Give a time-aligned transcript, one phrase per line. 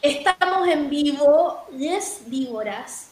[0.00, 3.10] Estamos en vivo, Les Dívoras,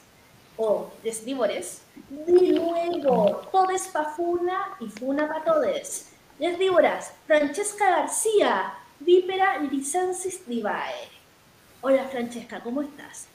[0.56, 6.12] o Les Dívores, de nuevo, todes pa' Funa y Funa pa' todes.
[6.38, 11.10] Les Dívoras, Francesca García, Vípera Licensis Divae.
[11.82, 13.26] Hola Francesca, ¿cómo estás?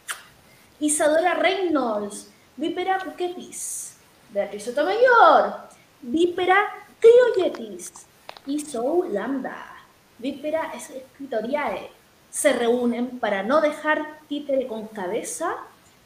[0.79, 3.97] Isadora Reynolds, Vípera Cuquetis.
[4.31, 5.69] Beatriz Sotomayor,
[6.01, 6.57] Vípera
[6.99, 7.91] Crioyetis.
[8.47, 9.72] Y Soul Lambda,
[10.23, 11.89] Vípera Escritoriae
[12.31, 15.57] se reúnen para no dejar títere con cabeza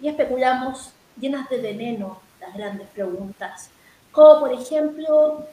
[0.01, 3.69] y especulamos llenas de veneno las grandes preguntas.
[4.11, 5.45] Como por ejemplo,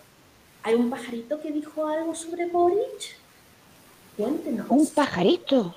[0.62, 3.18] ¿hay un pajarito que dijo algo sobre Boric?
[4.16, 4.66] Cuéntenos.
[4.70, 5.74] Un pajarito.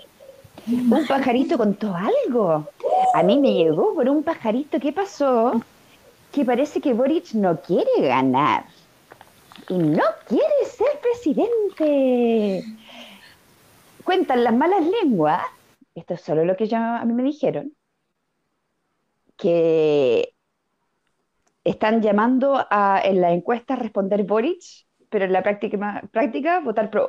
[0.66, 2.70] Un pajarito contó algo.
[3.14, 4.80] A mí me llegó por un pajarito.
[4.80, 5.62] ¿Qué pasó?
[6.32, 8.64] Que parece que Boric no quiere ganar.
[9.70, 12.64] Y no quiere ser presidente
[14.08, 15.44] cuentan las malas lenguas,
[15.94, 17.74] esto es solo lo que a mí me dijeron,
[19.36, 20.34] que
[21.66, 24.64] están llamando a, en la encuesta a responder Boric,
[25.10, 27.06] pero en la práctica, práctica votar pro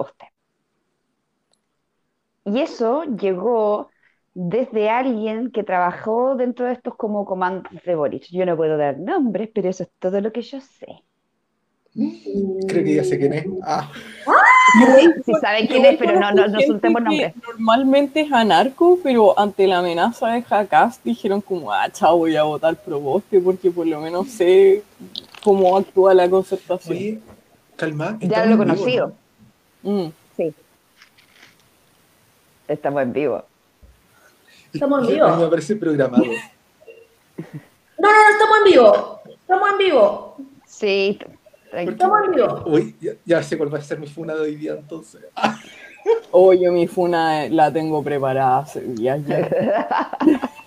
[2.45, 3.91] Y eso llegó
[4.35, 8.25] desde alguien que trabajó dentro de estos como comandos de Boric.
[8.33, 11.05] Yo no puedo dar nombres, pero eso es todo lo que yo sé.
[12.69, 13.47] Creo que ya sé quién es.
[13.65, 13.91] Ah.
[15.25, 17.35] Sí, saben quién es, pero no, no, no soltemos nombres.
[17.43, 22.45] Normalmente es anarco, pero ante la amenaza de Jacas dijeron como, ah, chao, voy a
[22.45, 24.85] votar pro bosque porque por lo menos sé
[25.43, 26.97] cómo actúa la concertación.
[26.97, 27.21] Sí,
[27.77, 28.17] calma.
[28.21, 29.13] Ya lo he conocido.
[29.83, 30.07] Mm.
[30.37, 30.55] Sí.
[32.69, 33.45] Estamos en vivo.
[34.73, 35.37] Estamos en vivo.
[35.37, 36.25] Me parece programado.
[38.01, 39.21] No, no, no, estamos en vivo.
[39.27, 40.37] Estamos en vivo.
[40.67, 41.19] Sí,
[42.67, 45.23] Uy, ya, sé cuál va a ser mi funa de hoy día entonces.
[46.31, 49.49] Oye, mi funa la tengo preparada hace días ya.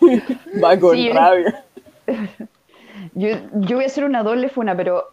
[0.63, 1.63] va con rabia.
[3.13, 5.11] Yo, yo, voy a hacer una doble funa, pero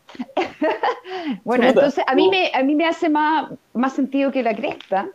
[1.42, 5.08] bueno, entonces a mí me, a mí me hace más, más sentido que la cresta.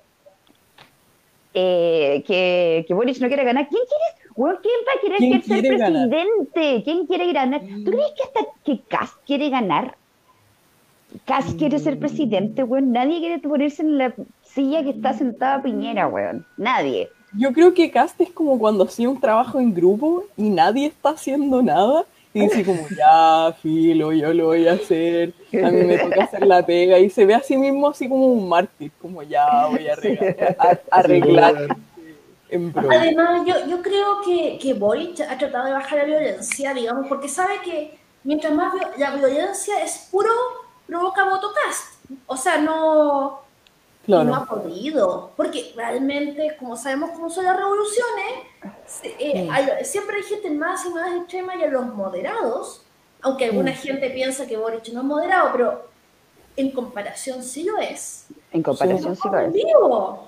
[1.53, 3.69] Eh, que, que Boris no quiere ganar.
[3.69, 4.59] ¿Quién quiere?
[4.61, 6.81] ¿Quién va a querer ser presidente?
[6.83, 7.61] ¿Quién quiere ganar?
[7.61, 9.95] ¿Tú crees que hasta que Kass quiere ganar?
[11.25, 12.91] Casi quiere ser presidente, weón.
[12.91, 14.13] Nadie quiere ponerse en la
[14.43, 16.45] silla que está sentada Piñera, weón.
[16.57, 17.09] Nadie.
[17.37, 21.09] Yo creo que Cast es como cuando hacía un trabajo en grupo y nadie está
[21.09, 22.05] haciendo nada.
[22.35, 26.47] Y dice como, ya, filo, yo lo voy a hacer, a mí me toca hacer
[26.47, 26.97] la pega.
[26.97, 29.93] Y se ve a sí mismo así como un mártir, como ya voy a
[30.91, 31.77] arreglar.
[32.89, 37.27] Además, yo, yo creo que, que Boric ha tratado de bajar la violencia, digamos, porque
[37.27, 40.29] sabe que mientras más la violencia es puro
[40.93, 41.95] provoca voto cast.
[42.27, 43.41] O sea, no,
[44.05, 45.31] no ha podido.
[45.35, 49.49] Porque realmente, como sabemos cómo son las revoluciones, eh,
[49.83, 52.83] siempre hay gente más y más extrema y a los moderados,
[53.21, 55.87] aunque alguna gente piensa que Boric no es moderado, pero
[56.55, 58.27] en comparación sí lo es.
[58.51, 59.51] En comparación sí lo es.
[59.51, 60.27] Vivo.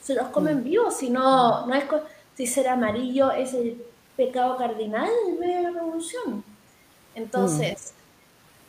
[0.00, 0.64] Se los comen mm.
[0.64, 1.84] vivos, si no, no es
[2.34, 3.84] si ser amarillo es el
[4.16, 6.42] pecado cardinal de la revolución.
[7.14, 7.92] Entonces,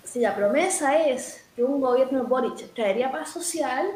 [0.03, 3.87] si la promesa es que un gobierno Boric traería paz social,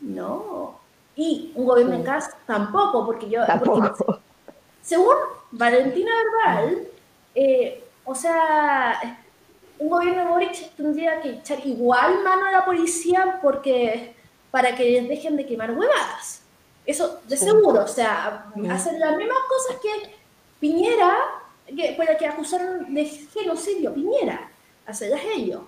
[0.00, 0.80] no.
[1.14, 3.42] Y un gobierno en casa tampoco, porque yo...
[4.82, 5.14] según
[5.50, 6.10] Valentina
[6.44, 6.88] Verbal,
[7.34, 9.18] eh, o sea,
[9.78, 14.14] un gobierno de Boric tendría que echar igual mano a la policía porque
[14.50, 16.42] para que les dejen de quemar huevadas.
[16.84, 20.14] Eso de seguro, o sea, hacer las mismas cosas que
[20.58, 21.16] Piñera,
[21.66, 24.51] que, para que acusaron de genocidio Piñera
[24.86, 25.62] hacerlas ellos.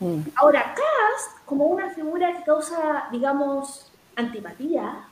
[0.00, 0.20] Mm.
[0.36, 5.04] Ahora, Cast, como una figura que causa, digamos, antipatía,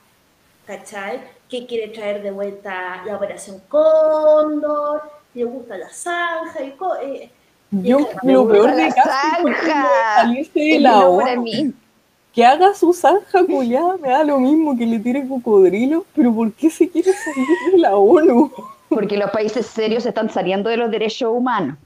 [0.65, 1.21] ¿cachai?
[1.47, 6.75] Que quiere traer de vuelta la Operación Cóndor, le gusta la zanja y...
[7.03, 7.31] Eh,
[7.71, 11.07] Yo, lo peor de Cast de la
[12.33, 16.51] Que haga su zanja culiada me da lo mismo que le tire cocodrilo, pero ¿por
[16.53, 18.51] qué se quiere salir de la ONU?
[18.89, 21.77] Porque los países serios están saliendo de los derechos humanos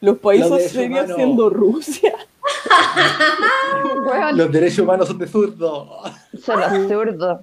[0.00, 2.14] los países serios siendo Rusia.
[4.32, 6.12] Los derechos humanos son de zurdos.
[6.42, 7.40] Son los zurdos.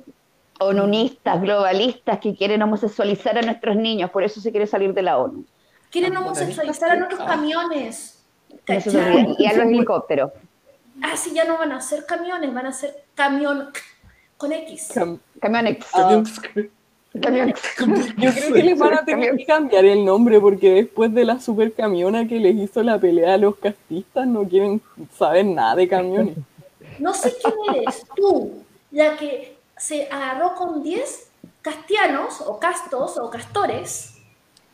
[0.59, 5.17] Onunistas, globalistas que quieren homosexualizar a nuestros niños, por eso se quiere salir de la
[5.17, 5.45] ONU.
[5.89, 8.23] Quieren homosexualizar a nuestros camiones.
[9.37, 10.31] Y a los helicópteros.
[11.01, 13.69] Ah, sí, ya no van a ser camiones, van a ser camión
[14.37, 14.93] con X.
[18.17, 21.39] Yo creo que les van a tener que cambiar el nombre porque después de la
[21.39, 24.81] super camiona que les hizo la pelea a los castistas no quieren
[25.17, 26.37] saber nada de camiones.
[26.99, 28.51] No sé quién eres tú,
[28.91, 31.29] la que se agarró con 10
[31.61, 34.11] castianos o castos o castores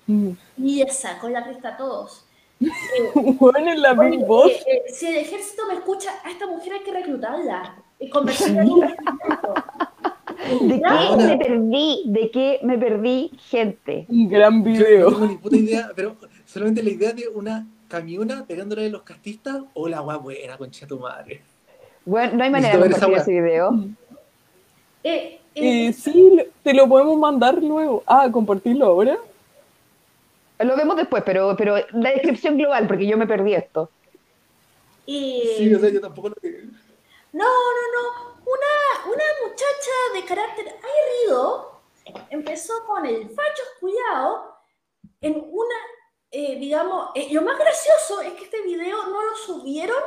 [0.07, 0.31] Mm.
[0.57, 2.25] y les sacó la cresta a todos.
[3.15, 4.51] Bueno, en la Big Oye, Boss.
[4.51, 8.61] eh, eh, si el ejército me escucha, a esta mujer hay que reclutarla y convertirla
[8.61, 9.53] en un ejército.
[10.61, 12.03] ¿De qué me perdí?
[12.05, 14.05] ¿De qué me perdí, gente?
[14.09, 15.09] Un gran Yo no video.
[15.11, 16.15] tengo ni puta idea, pero
[16.45, 20.87] solamente la idea de una camiona pegándole a los castistas o la guapa buena, concha
[20.87, 21.41] tu madre.
[22.05, 23.79] Bueno, no hay manera de compartir ese video.
[25.03, 28.03] Eh, eh, Eh, sí, te lo podemos mandar luego.
[28.07, 29.17] Ah, compartirlo ahora.
[30.59, 33.89] Lo vemos después, pero, pero la descripción global, porque yo me perdí esto.
[35.07, 36.35] eh, Sí, o sea, yo tampoco lo.
[37.31, 38.41] No, no, no.
[38.45, 41.81] Una, una muchacha de carácter aguerrido
[42.29, 44.57] empezó con el facho cuidado
[45.21, 45.75] en una,
[46.31, 50.01] eh, digamos, eh, lo más gracioso es que este video no lo subieron,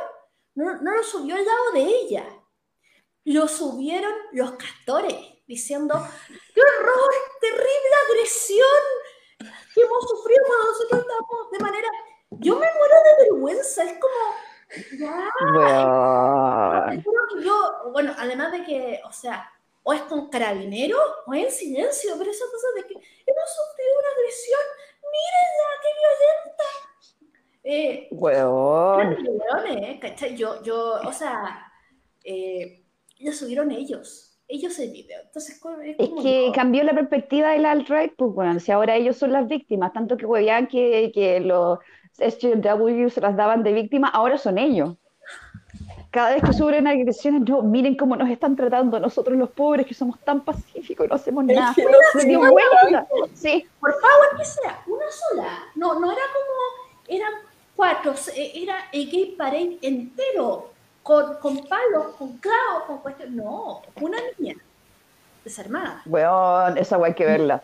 [0.55, 2.25] no, no lo subió al lado de ella.
[3.23, 5.15] Lo subieron los castores
[5.47, 5.95] diciendo,
[6.53, 7.13] ¡qué horror!
[7.41, 8.67] ¡Terrible agresión!
[9.75, 11.87] que hemos sufrido cuando nosotros estamos de manera...
[12.31, 14.35] Yo me muero de vergüenza, es como...
[14.99, 15.31] ya,
[16.89, 19.49] que yo, bueno, además de que, o sea,
[19.83, 23.99] o es con carabinero o es en silencio, pero esa cosa de que hemos sufrido
[23.99, 24.61] una agresión,
[25.13, 26.69] mírenla, qué violenta.
[27.67, 29.83] Eh, Weón.
[29.83, 29.99] ¿eh?
[30.01, 30.35] ¿cachai?
[30.35, 31.71] Yo, yo, o sea,
[32.23, 32.83] eh,
[33.19, 35.21] lo subieron ellos, ellos el video.
[35.21, 36.51] Entonces, es que no.
[36.53, 40.25] cambió la perspectiva del alt-right, pues bueno, si ahora ellos son las víctimas, tanto que
[40.25, 41.79] huevían que, que los
[42.17, 44.95] SJW se las daban de víctimas, ahora son ellos.
[46.11, 49.93] Cada vez que sufren agresiones, no, miren cómo nos están tratando nosotros los pobres, que
[49.93, 51.73] somos tan pacíficos, no hacemos nada.
[51.73, 51.85] Se
[52.37, 53.07] vuelta.
[53.33, 55.59] Sí, por power que sea, una sola.
[55.75, 57.33] No, no era como, eran
[57.75, 60.69] cuatro, era el gay parade entero,
[61.03, 63.35] con, con palos, con clavos, con cuestiones.
[63.35, 64.55] No, una niña
[65.43, 66.01] desarmada.
[66.05, 67.61] weón, esa weá hay que verla.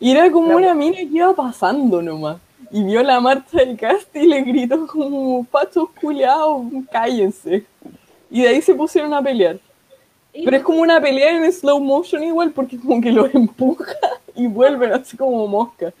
[0.00, 2.38] Y era como una mina que iba pasando nomás.
[2.70, 7.64] Y vio la marcha del cast y le gritó como, pachos culiados, cállense.
[8.30, 9.58] Y de ahí se pusieron a pelear.
[10.32, 13.94] Pero es como una pelea en slow motion igual, porque como que los empuja
[14.34, 15.92] y vuelven así como mosca.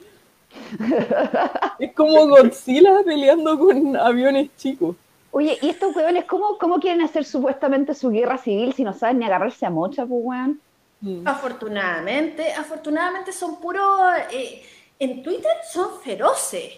[1.78, 4.96] Es como Godzilla peleando con aviones chicos.
[5.30, 9.18] Oye, ¿y estos weones cómo, cómo quieren hacer supuestamente su guerra civil si no saben
[9.18, 10.60] ni agarrarse a mocha, pues weón?
[11.00, 11.26] Mm.
[11.26, 13.84] Afortunadamente, afortunadamente son puros,
[14.32, 14.62] eh,
[14.98, 16.74] en Twitter son feroces,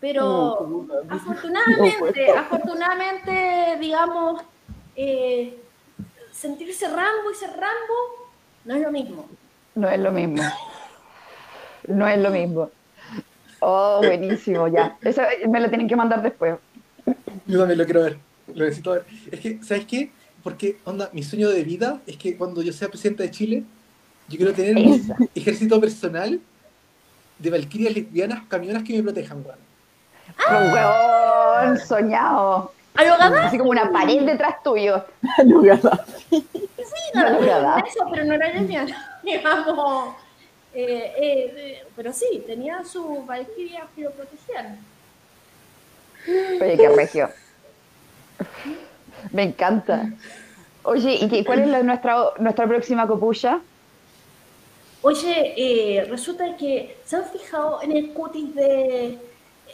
[0.00, 2.36] pero afortunadamente, pues.
[2.36, 4.42] afortunadamente, digamos,
[4.96, 5.58] eh,
[6.32, 8.24] sentirse Rambo y ser Rambo
[8.64, 9.28] no es lo mismo.
[9.74, 10.42] No es lo mismo.
[11.88, 12.70] No es lo mismo.
[13.60, 14.96] Oh, buenísimo, ya.
[15.02, 16.56] Eso me lo tienen que mandar después.
[17.46, 18.18] Yo también lo quiero ver,
[18.54, 19.04] lo necesito ver.
[19.30, 20.10] Es que, ¿sabes qué?
[20.42, 23.64] Porque, onda, mi sueño de vida es que cuando yo sea presidente de Chile,
[24.28, 25.16] yo quiero tener un Esa.
[25.34, 26.40] ejército personal
[27.44, 30.72] de valquirias lesbianas, camionas que me protejan, weón.
[30.72, 32.72] Weón, soñado.
[32.96, 35.04] A lo Gaddafi, Así como una pared detrás tuyo.
[35.44, 36.46] Lo Gaddafi.
[37.14, 40.14] no, eso, pero no era lesbiana, digamos.
[40.72, 44.78] Eh, eh, eh, pero sí, tenía sus valquirias que lo protegían.
[46.26, 47.28] Oye, qué regio.
[49.32, 50.08] Me encanta.
[50.82, 53.60] Oye, ¿y qué- cuál es la- nuestra, nuestra próxima copulla?
[55.04, 59.18] Oye, eh, resulta que se han fijado en el cutis de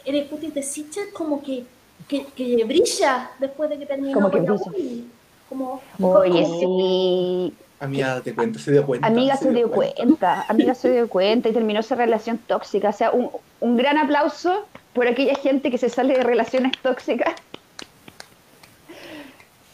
[0.03, 1.63] en el cutis de Sichel como que,
[2.09, 5.03] que, que brilla después de que terminó Como que brilla.
[5.47, 7.53] Como, Oye, como- sí.
[7.79, 9.07] Amiga, te cuento, se dio cuenta.
[9.07, 12.89] Amiga se dio cuenta, amiga se dio cuenta y terminó esa relación tóxica.
[12.89, 17.33] O sea, un, un gran aplauso por aquella gente que se sale de relaciones tóxicas.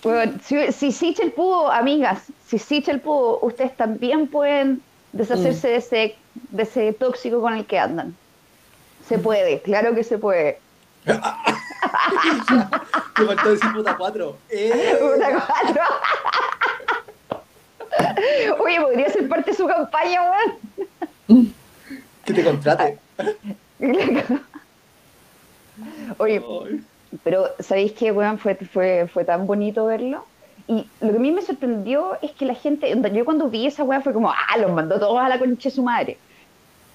[0.04, 6.16] Bueno, si, si Sichel pudo, amigas, si Sichel pudo, ustedes también pueden deshacerse de, ese,
[6.52, 8.16] de ese tóxico con el que andan.
[9.08, 10.60] Se puede, claro que se puede.
[11.06, 11.14] Me
[13.26, 14.38] faltó decir puta cuatro.
[14.50, 15.00] ¡Eh!
[15.02, 15.82] Una cuatro.
[18.64, 20.22] Oye, podría ser parte de su campaña,
[21.28, 21.54] weón.
[22.26, 22.98] Que te contrate.
[26.18, 26.42] Oye.
[27.24, 28.38] Pero, ¿sabéis qué, weón?
[28.38, 30.26] Fue, fue, fue tan bonito verlo.
[30.68, 33.84] Y lo que a mí me sorprendió es que la gente, yo cuando vi esa
[33.84, 36.22] weá fue como, ah, los mandó todos a la concha de su madre.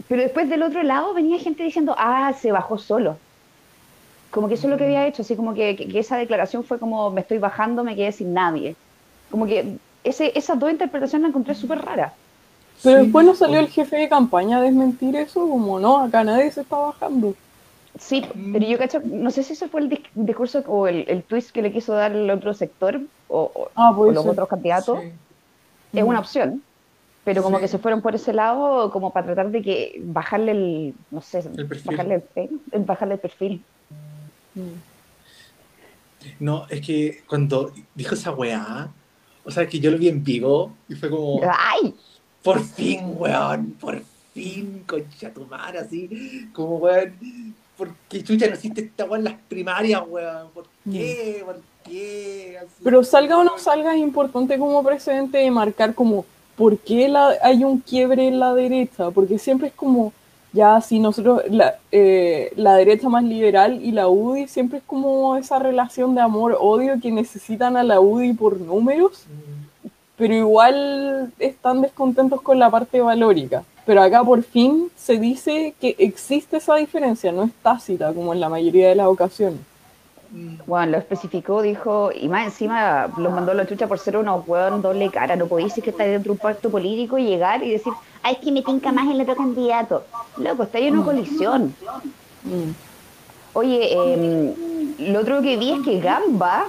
[0.09, 3.23] Pero después del otro lado venía gente diciendo, ah, se bajó solo.
[4.31, 6.64] Como que eso es lo que había hecho, así como que, que- que esa declaración
[6.64, 8.79] fue como, me estoy bajando, me quedé sin nadie.
[9.31, 12.14] Como que ese, esas dos interpretaciones las encontré súper raras.
[12.83, 13.02] Pero Sí.
[13.02, 16.62] después no salió el jefe de campaña a desmentir eso, como no, acá nadie se
[16.62, 17.35] está bajando.
[17.99, 21.26] Sí, pero yo cacho, no sé si ese fue el dis- discurso o el, el
[21.26, 25.00] twist que le quiso dar el otro sector o, o- Ah, o los otros candidatos.
[25.00, 25.98] Sí.
[25.98, 26.62] es una opción,
[27.24, 27.62] pero como Sí.
[27.62, 31.38] que se fueron por ese lado como para tratar de que bajarle el, no sé,
[31.56, 31.90] El perfil.
[31.92, 33.62] bajarle el, bajarle el perfil.
[36.38, 38.90] No, es que cuando dijo esa weá,
[39.44, 41.94] o sea, que yo lo vi en vivo y fue como, ¡Ay!
[42.42, 44.00] por fin, weón, por
[44.32, 49.24] fin, concha tu madre, así, como weón, ¿por qué chucha no hiciste esta weá en
[49.24, 50.48] las primarias, weón?
[50.54, 51.42] ¿Por qué?
[51.44, 51.60] ¿Por qué?
[51.60, 51.72] Así,
[52.84, 56.24] Pero salga o no salga, es importante como precedente de marcar como
[56.56, 60.12] por qué la- hay un quiebre en la derecha, porque siempre es como,
[60.52, 65.36] ya si nosotros, la, eh, la derecha más liberal y la UDI, siempre es como
[65.36, 69.24] esa relación de amor-odio que necesitan a la UDI por números,
[70.16, 73.64] pero igual están descontentos con la parte valórica.
[73.84, 78.38] Pero acá por fin se dice que existe esa diferencia, no es tácita como en
[78.38, 79.58] la mayoría de las ocasiones.
[80.66, 84.46] Bueno, lo especificó, dijo, y más encima los mandó a la chucha por ser unos
[84.48, 85.36] hueón doble cara.
[85.36, 88.34] No podéis decir que estáis dentro de un pacto político y llegar y decir, ay,
[88.34, 90.04] es que me tinca más el otro candidato.
[90.38, 91.74] Loco, está en una colisión.
[92.44, 92.70] Mm.
[93.54, 94.54] Oye, em,
[95.12, 96.64] lo otro que vi es que Gamba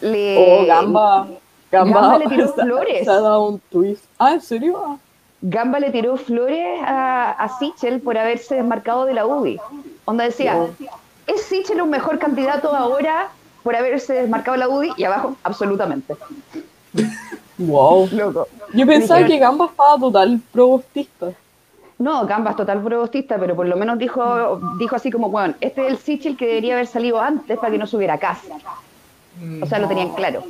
[0.00, 0.36] le.
[0.38, 1.26] Oh, Gamba.
[1.72, 3.04] Gamba, Gamba le tiró se- flores.
[3.04, 4.04] Se ha dado un twist.
[4.18, 4.98] Ah, ¿en serio?
[5.42, 9.58] Gamba le tiró flores a, a Sichel por haberse desmarcado de la UDI.
[10.04, 10.89] Onda decía, ¿es
[11.50, 13.28] Sichel un mejor candidato ahora
[13.64, 14.92] por haberse desmarcado de la UDI?
[14.96, 16.14] Y abajo, absolutamente.
[17.58, 18.08] Wow.
[18.12, 18.46] Loco.
[18.72, 21.32] Yo pensaba que Gamba estaba total probostista.
[21.98, 25.86] No, Gamba es total probostista, pero por lo menos dijo, dijo así como, bueno, este
[25.86, 28.54] es el Sichel que debería haber salido antes para que no subiera a casa.
[29.42, 30.44] mm, O sea, lo tenían claro.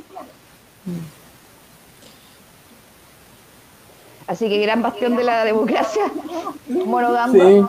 [4.27, 6.03] Así que gran bastión de la democracia,
[6.85, 7.43] Mono Gamba.
[7.43, 7.65] Sí.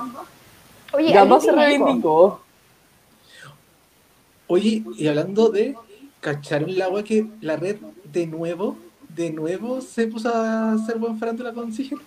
[0.93, 2.41] Oye, Gamba ¿alguien se eco?
[4.53, 5.75] Oye, y hablando de,
[6.21, 7.77] ¿cacharon el agua que la red
[8.13, 8.77] de nuevo,
[9.09, 11.99] de nuevo se puso a hacer buen farándula con Sigel?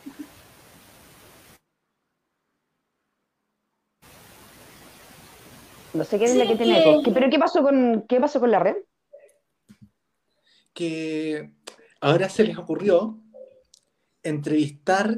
[5.94, 6.90] No sé qué es la que tiene Sí.
[6.90, 7.04] eco.
[7.04, 8.76] ¿Qué- ¿Pero qué pasó con qué pasó con la red?
[10.74, 11.52] que
[12.02, 13.18] ahora se les ocurrió
[14.24, 15.18] entrevistar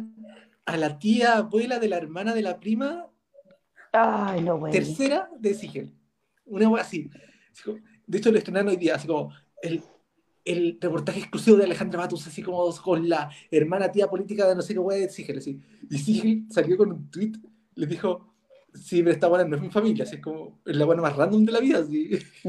[0.67, 3.07] a la tía abuela de la hermana de la prima
[3.91, 4.72] Ay, no, güey.
[4.72, 5.97] tercera de Sigel.
[6.48, 7.10] Una wea así.
[7.51, 9.82] Así como- De hecho, lo estrenaron hoy día, así como el,
[10.46, 14.62] el reportaje exclusivo de Alejandra Matus, así como con la hermana tía política de no
[14.62, 15.60] sé qué wea de Sigel, así.
[15.89, 17.34] Y Sigel salió con un tweet,
[17.75, 18.34] le dijo,
[18.74, 21.16] sí, pero esta buena no es mi familia, así es como es la buena más
[21.16, 22.12] random de la vida, así.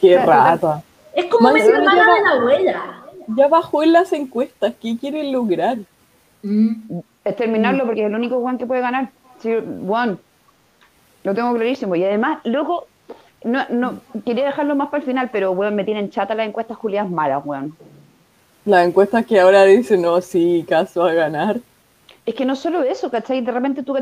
[0.00, 0.82] Qué rata.
[1.14, 3.04] Es como Más mi encima hermana de la abuela.
[3.36, 4.74] Ya bajó en las encuestas.
[4.80, 5.78] ¿Qué quieren lograr?
[6.42, 9.10] Mm, Es terminarlo porque es el único Juan que puede ganar.
[9.38, 9.50] Sí,
[9.86, 10.18] Juan.
[11.24, 11.96] Lo tengo clarísimo.
[11.96, 12.86] Y además, loco,
[13.42, 16.76] no, no, quería dejarlo más para el final, pero weón, me tienen chata las encuestas
[16.76, 17.74] Julián malas, weón.
[18.64, 21.58] Las encuestas que ahora dicen, no, sí, caso a ganar.
[22.24, 23.42] Es que no solo eso, ¿cachai?
[23.42, 23.96] De repente tú,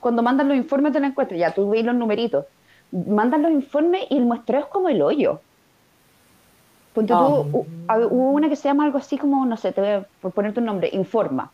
[0.00, 2.46] cuando mandan los informes de la encuesta, ya tú veis los numeritos,
[2.90, 5.40] mandan los informes y el muestreo es como el hoyo.
[6.94, 7.98] Ponte tú, Ah.
[7.98, 10.60] hubo una que se llama algo así como, no sé, te voy a, por ponerte
[10.60, 11.50] un nombre, Informa.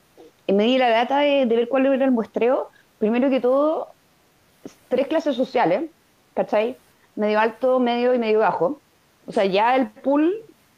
[0.47, 2.71] Y me di la data de, de ver cuál era el muestreo.
[3.01, 3.89] Primero que todo,
[4.89, 5.91] tres clases sociales,
[6.35, 6.77] ¿cachai?
[7.17, 8.81] Medio alto, medio y medio bajo.
[9.27, 10.35] O sea, ya el pool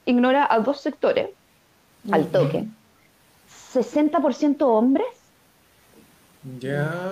[0.06, 1.30] ignora a dos sectores
[2.10, 2.64] al toque.
[3.72, 5.06] 60% hombres
[6.60, 7.10] Ya.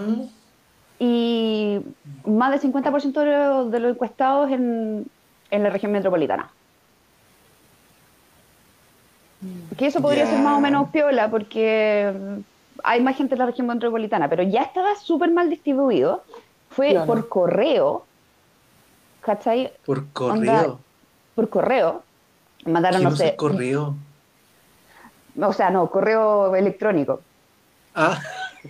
[0.99, 1.81] y
[2.26, 5.07] más del 50% de los, de los encuestados en,
[5.50, 6.50] en la región metropolitana.
[9.76, 12.12] Que eso podría ser más o menos piola porque
[12.85, 16.23] hay más gente en la región metropolitana, pero ya estaba súper mal distribuido.
[16.75, 17.07] Fue Claro.
[17.07, 18.09] por correo,
[19.21, 19.73] ¿cachai?
[19.87, 20.33] Por correo.
[20.38, 20.79] Onda,
[21.35, 22.05] Por correo.
[22.64, 23.97] Mandaron, ¿Quién no usa el sé, correo?
[25.41, 27.26] o sea, no, correo electrónico.
[27.95, 28.21] Ah,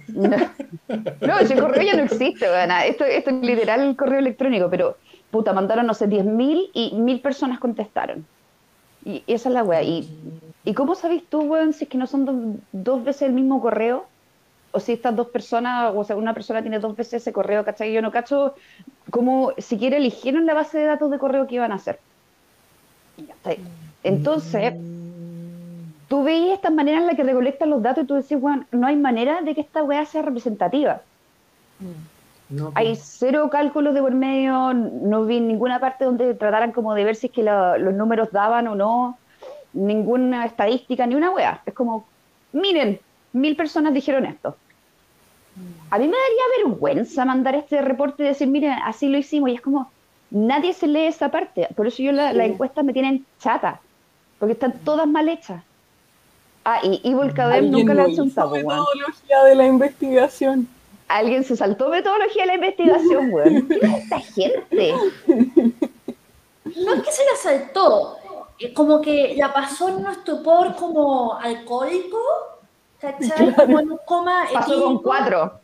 [0.06, 2.86] No, ese correo ya no existe, weona.
[2.86, 4.98] Esto, esto es literal el correo electrónico, pero
[5.30, 8.28] puta, mandaron, no sé, 10.000 y mil personas contestaron.
[9.00, 9.82] Y esa es la wea.
[9.84, 10.14] ¿Y,
[10.64, 14.11] ¿y cómo sabes tú, weón, si es que no son dos veces el mismo correo?
[14.72, 17.92] O si estas dos personas, o sea, una persona tiene dos veces ese correo, ¿cachai?
[17.92, 18.54] Yo no cacho
[19.10, 22.00] cómo siquiera eligieron la base de datos de correo que iban a hacer.
[23.16, 23.50] Está.
[24.02, 24.74] Entonces,
[26.08, 28.86] tú veis estas maneras en las que recolectan los datos y tú decís, weón, no
[28.86, 31.02] hay manera de que esta weá sea representativa.
[32.48, 32.72] no.
[32.74, 33.16] Hay pues.
[33.18, 37.26] cero cálculos de por medio, no vi ninguna parte donde trataran como de ver si
[37.26, 39.18] es que la- los números daban o no,
[39.72, 41.62] ninguna estadística, ni una wea.
[41.64, 42.04] Es como,
[42.52, 43.00] miren,
[43.32, 44.56] mil personas dijeron esto.
[45.90, 49.54] A mí me daría vergüenza mandar este reporte y decir, miren, así lo hicimos, y
[49.54, 49.90] es como,
[50.30, 51.68] nadie se lee esa parte.
[51.76, 53.80] Por eso yo la- las encuestas me tienen chata,
[54.38, 55.62] porque están todas mal hechas.
[56.64, 58.52] Ah, y Evil Cadem Alguien nunca le no ha hecho un weón.
[58.66, 60.68] metodología de la investigación.
[61.08, 63.66] Alguien se saltó metodología de la investigación, weón.
[63.68, 64.94] ¿Qué es esta gente?
[65.26, 68.16] No es que se la saltó,
[68.74, 72.18] como que la pasó en un estupor como alcohólico,
[73.02, 73.54] ¿cachai?
[73.56, 75.60] Como en un coma Pasó con cuatro.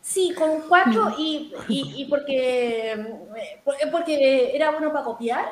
[0.00, 5.44] Sí, con cuatro y, y, y porque, eh, por- porque era bueno para copiar,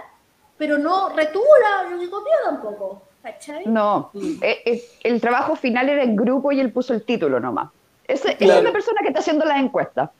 [0.57, 3.67] pero no retuvo la- lo que copió tampoco, ¿cachai?
[3.67, 7.71] No, eh, eh, el trabajo final era en grupo y él puso el título nomás.
[8.09, 8.59] Esa Claro.
[8.61, 10.11] es la persona que está haciendo las encuestas.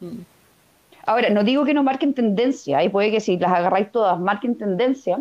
[0.00, 0.18] Mm.
[1.06, 4.58] Ahora, no digo que no marquen tendencia, y puede que si las agarráis todas marquen
[4.58, 5.20] tendencia,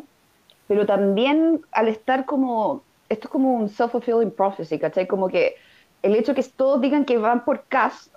[0.67, 5.07] pero también al estar como, esto es como un self-fulfilling prophecy, ¿cachai?
[5.07, 5.55] Como que
[6.03, 8.13] el hecho que todos digan que van por cast,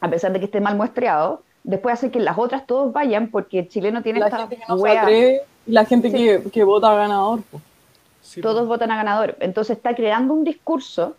[0.00, 3.60] a pesar de que esté mal muestreado, después hace que las otras todos vayan porque
[3.60, 6.16] el chileno tiene La esta gente que no se atreve la gente Sí.
[6.16, 7.42] que, que vota ganador.
[7.42, 7.60] po.
[8.22, 9.36] Sí, todos votan a ganador.
[9.40, 11.16] Entonces está creando un discurso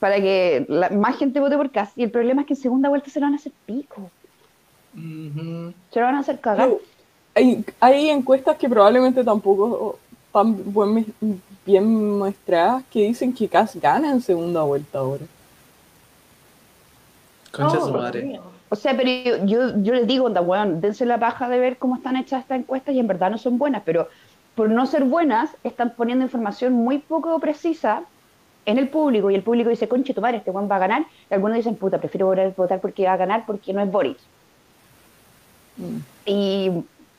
[0.00, 1.96] para que la- más gente vote por Cast.
[1.96, 4.10] Y el problema es que en segunda vuelta se lo van a hacer pico.
[4.94, 6.68] Se lo van a hacer cagar.
[6.68, 6.80] Pero
[7.34, 9.98] Hay, hay encuestas que probablemente tampoco
[10.32, 11.12] buen-
[11.64, 15.24] bien muestradas que dicen que Cass gana en segunda vuelta ahora.
[17.52, 18.40] Concha Oh, su madre.
[18.70, 21.76] O sea, pero yo, yo, yo les digo, onda, weón, dense la paja de ver
[21.76, 24.08] cómo están hechas estas encuestas y en verdad no son buenas, pero
[24.54, 28.02] por no ser buenas, están poniendo información muy poco precisa
[28.64, 31.04] en el público y el público dice, conche, tu madre, este weón va a ganar.
[31.30, 34.16] Y algunos dicen, puta, prefiero votar- votar porque va a ganar porque no es Boris.
[35.76, 35.96] Mm.
[36.26, 36.70] Y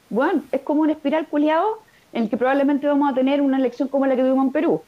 [0.10, 1.80] bueno, es como un espiral culiado
[2.14, 4.82] en el que probablemente vamos a tener una elección como la que tuvimos en Perú.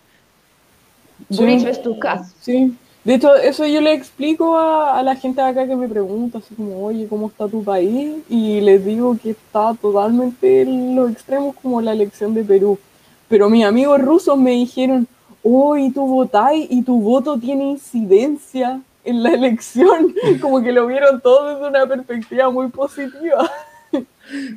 [1.29, 1.38] Sí.
[1.38, 2.34] Boric versus Kass.
[2.39, 2.75] Sí.
[3.03, 6.39] De hecho, eso yo le explico a, a la gente de acá que me pregunta,
[6.39, 8.15] así como, oye, ¿cómo está tu país?
[8.29, 12.79] Y les digo que está totalmente en los extremos como la elección de Perú.
[13.27, 15.08] Pero mis amigos rusos me dijeron,
[15.44, 20.14] oh, y tú votáis y tu voto tiene incidencia en la elección.
[20.42, 23.50] Como que lo vieron todo desde una perspectiva muy positiva.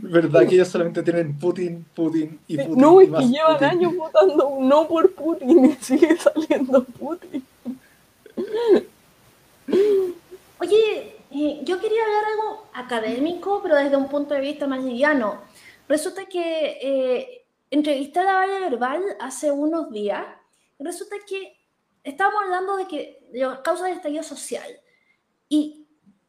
[0.02, 2.80] ¿Verdad que ellos solamente tienen Putin, Putin y Putin?
[2.80, 3.68] No, y es que llevan Putin?
[3.68, 7.44] años votando no por Putin y sigue saliendo Putin.
[10.60, 15.40] Oye, eh, yo quería hablar algo académico, pero desde un punto de vista más liviano.
[15.88, 20.24] Resulta que eh, entrevisté a la Valla Verbal hace unos días.
[20.78, 21.56] y Resulta que
[22.04, 24.68] estábamos hablando de que de las causas del estallido social.
[25.48, 25.86] Y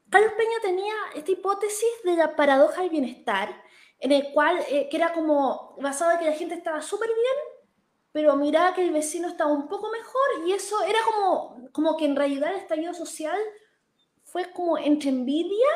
[0.10, 3.64] Carlos Peña tenía esta hipótesis de la paradoja del bienestar,
[4.00, 7.66] en el cual, eh, que era como basado en que la gente estaba súper bien,
[8.12, 12.06] pero miraba que el vecino estaba un poco mejor, y eso era como, como que
[12.06, 13.38] en realidad el estallido social
[14.24, 15.68] fue como entre envidia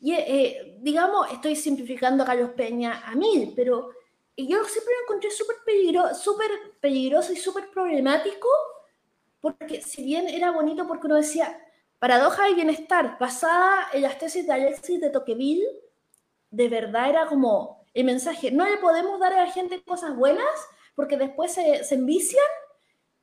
[0.00, 3.90] y, eh, digamos, estoy simplificando a Carlos Peña a mil, pero
[4.36, 8.48] yo siempre lo encontré súper peligro, súper peligroso y súper problemático,
[9.40, 11.60] porque si bien era bonito porque uno decía,
[12.00, 15.68] paradoja del bienestar, basada en las tesis de Alexis de Tocqueville,
[16.50, 20.68] de verdad era como el mensaje, no le podemos dar a la gente cosas buenas
[20.96, 22.42] porque después se, se envician.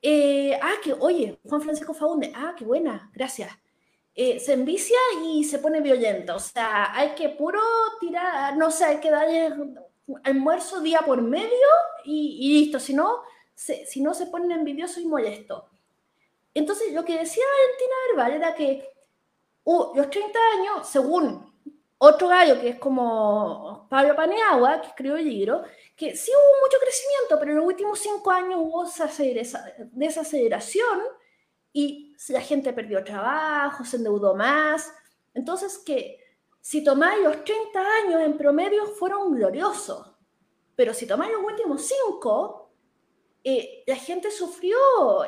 [0.01, 3.51] Eh, ah, que, oye, Juan Francisco Faunde, ah, qué buena, gracias
[4.19, 6.35] eh, se envicia y se pone violento.
[6.35, 7.61] O sea, hay que puro
[7.99, 9.53] tirar, no sé, hay que darle
[10.23, 11.67] almuerzo día por medio
[12.03, 12.79] y, y listo.
[12.79, 13.21] Si no,
[13.53, 15.65] se, si no se ponen envidiosos y molestos.
[16.57, 18.89] Entonces, lo que decía Valentina Verbal era que
[19.63, 21.53] uh, los 30 años, según
[21.99, 25.63] otro gallo que es como Pablo Paneagua, que escribió el libro,
[25.95, 29.07] que sí hubo mucho crecimiento, pero en los últimos cinco años hubo esa
[29.91, 31.01] desaceleración
[31.73, 34.91] y la gente perdió trabajo, se endeudó más.
[35.35, 36.19] Entonces, que
[36.59, 40.07] si tomáis los 30 años en promedio fueron gloriosos,
[40.75, 42.66] pero si tomáis los últimos 5,
[43.49, 44.77] eh, la gente sufrió,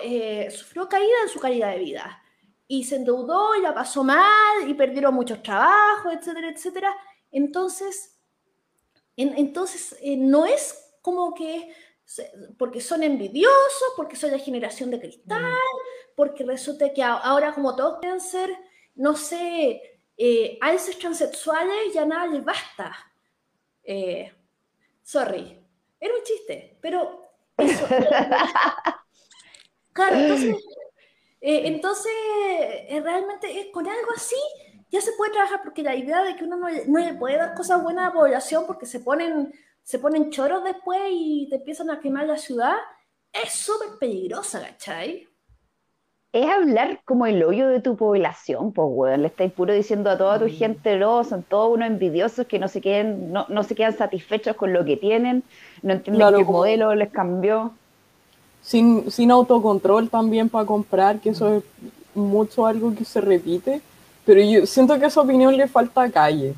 [0.02, 2.22] eh, sufrió caída en su calidad de vida
[2.68, 6.96] y se endeudó y la pasó mal y perdieron muchos trabajos, etcétera, etcétera.
[7.32, 8.20] Entonces,
[9.16, 11.74] en, entonces eh, no es como que
[12.58, 15.54] porque son envidiosos, porque son la generación de cristal,
[16.14, 18.50] porque resulta que ahora como todos quieren ser,
[18.96, 19.82] no sé,
[20.18, 22.94] eh, alces transexuales, ya nada les basta.
[23.82, 24.30] Eh,
[25.04, 25.58] sorry,
[26.00, 27.19] era un chiste, pero
[27.62, 27.88] eso.
[29.94, 30.56] claro, entonces,
[31.42, 32.12] eh, entonces
[32.88, 34.36] eh, realmente es con algo así
[34.92, 37.54] ya se puede trabajar porque la idea de que uno no, no le puede dar
[37.54, 41.90] cosas buenas a la población porque se ponen, se ponen choros después y te empiezan
[41.92, 42.76] a quemar la ciudad,
[43.32, 45.28] es súper peligrosa, ¿cachai?
[46.32, 49.22] Es hablar como el hoyo de tu población, pues, weón.
[49.22, 52.68] Le estáis puro diciendo a toda tu gente, no, son todos unos envidiosos que no
[52.68, 55.44] se queden, no, no se quedan satisfechos con lo que tienen,
[55.82, 57.72] no entienden Claro, como- modelo les cambió.
[58.62, 61.64] sin, sin autocontrol también para comprar, que eso es
[62.14, 63.82] mucho algo que se repite,
[64.26, 66.54] pero yo siento que a esa opinión le falta calle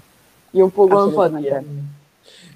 [0.52, 1.64] y un poco de empatía.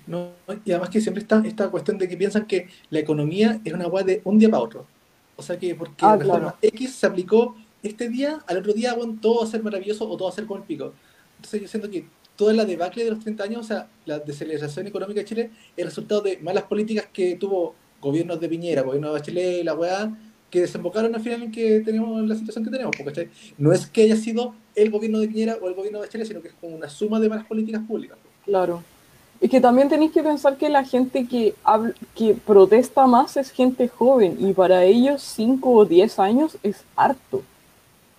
[0.07, 0.29] No,
[0.65, 3.87] y además que siempre está esta cuestión de que piensan que la economía es una
[3.87, 4.85] weá de un día para otro.
[5.35, 8.93] O sea que porque Ah, la reforma X se aplicó este día, al otro día,
[8.93, 10.91] bueno, todo va a ser maravilloso o todo va a ser con el pico.
[11.37, 14.87] Entonces yo siento que toda la debacle de los 30 años, o sea, la desaceleración
[14.87, 19.07] económica de Chile, es el resultado de malas políticas que tuvo gobiernos de Piñera, gobierno
[19.07, 20.11] de Bachelet, la weá,
[20.51, 22.95] que desembocaron al final en que tenemos la situación que tenemos.
[22.95, 26.27] Porque no es que haya sido el gobierno de Piñera o el gobierno de Bachelet,
[26.27, 28.17] sino que es como una suma de malas políticas públicas.
[28.45, 28.83] Claro.
[29.41, 33.51] Es que también tenéis que pensar que la gente que, habl- que protesta más es
[33.51, 37.41] gente joven y para ellos 5 o 10 años es harto.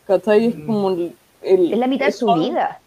[0.07, 0.47] ¿Cachai?
[0.47, 0.67] Es Mm.
[0.67, 2.81] como el, el- Es la mitad de su vida.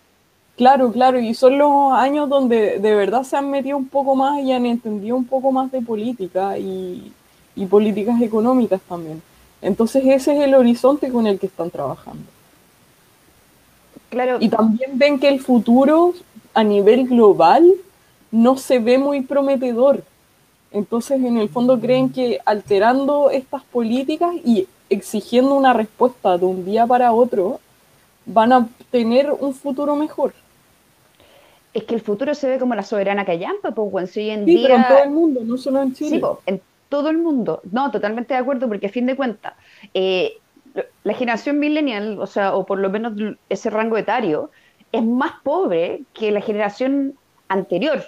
[0.60, 4.40] Claro, claro, y son los años donde de verdad se han metido un poco más
[4.42, 7.14] y han entendido un poco más de política y,
[7.56, 9.22] y políticas económicas también.
[9.62, 12.26] Entonces ese es el horizonte con el que están trabajando.
[14.10, 16.14] Claro, Y también ven que el futuro
[16.54, 17.66] a nivel global
[18.32, 20.04] no se ve muy prometedor.
[20.72, 26.66] Entonces, en el fondo creen que alterando estas políticas y exigiendo una respuesta de un
[26.66, 27.60] día para otro,
[28.26, 30.34] van a tener un futuro mejor.
[31.74, 34.08] Es que el futuro se ve como la soberana callampa, pues, weón.
[34.08, 34.68] Si hoy en Sí, día...
[34.68, 36.20] pero en todo el mundo, no solo en Chile.
[36.20, 37.62] Sí, en todo el mundo.
[37.72, 39.54] No, totalmente de acuerdo, porque a fin de cuentas,
[39.94, 40.34] eh,
[41.04, 43.14] la generación millennial, o sea, o por lo menos
[43.50, 44.52] ese rango etario,
[44.92, 47.14] es más pobre que la generación
[47.48, 48.04] anterior.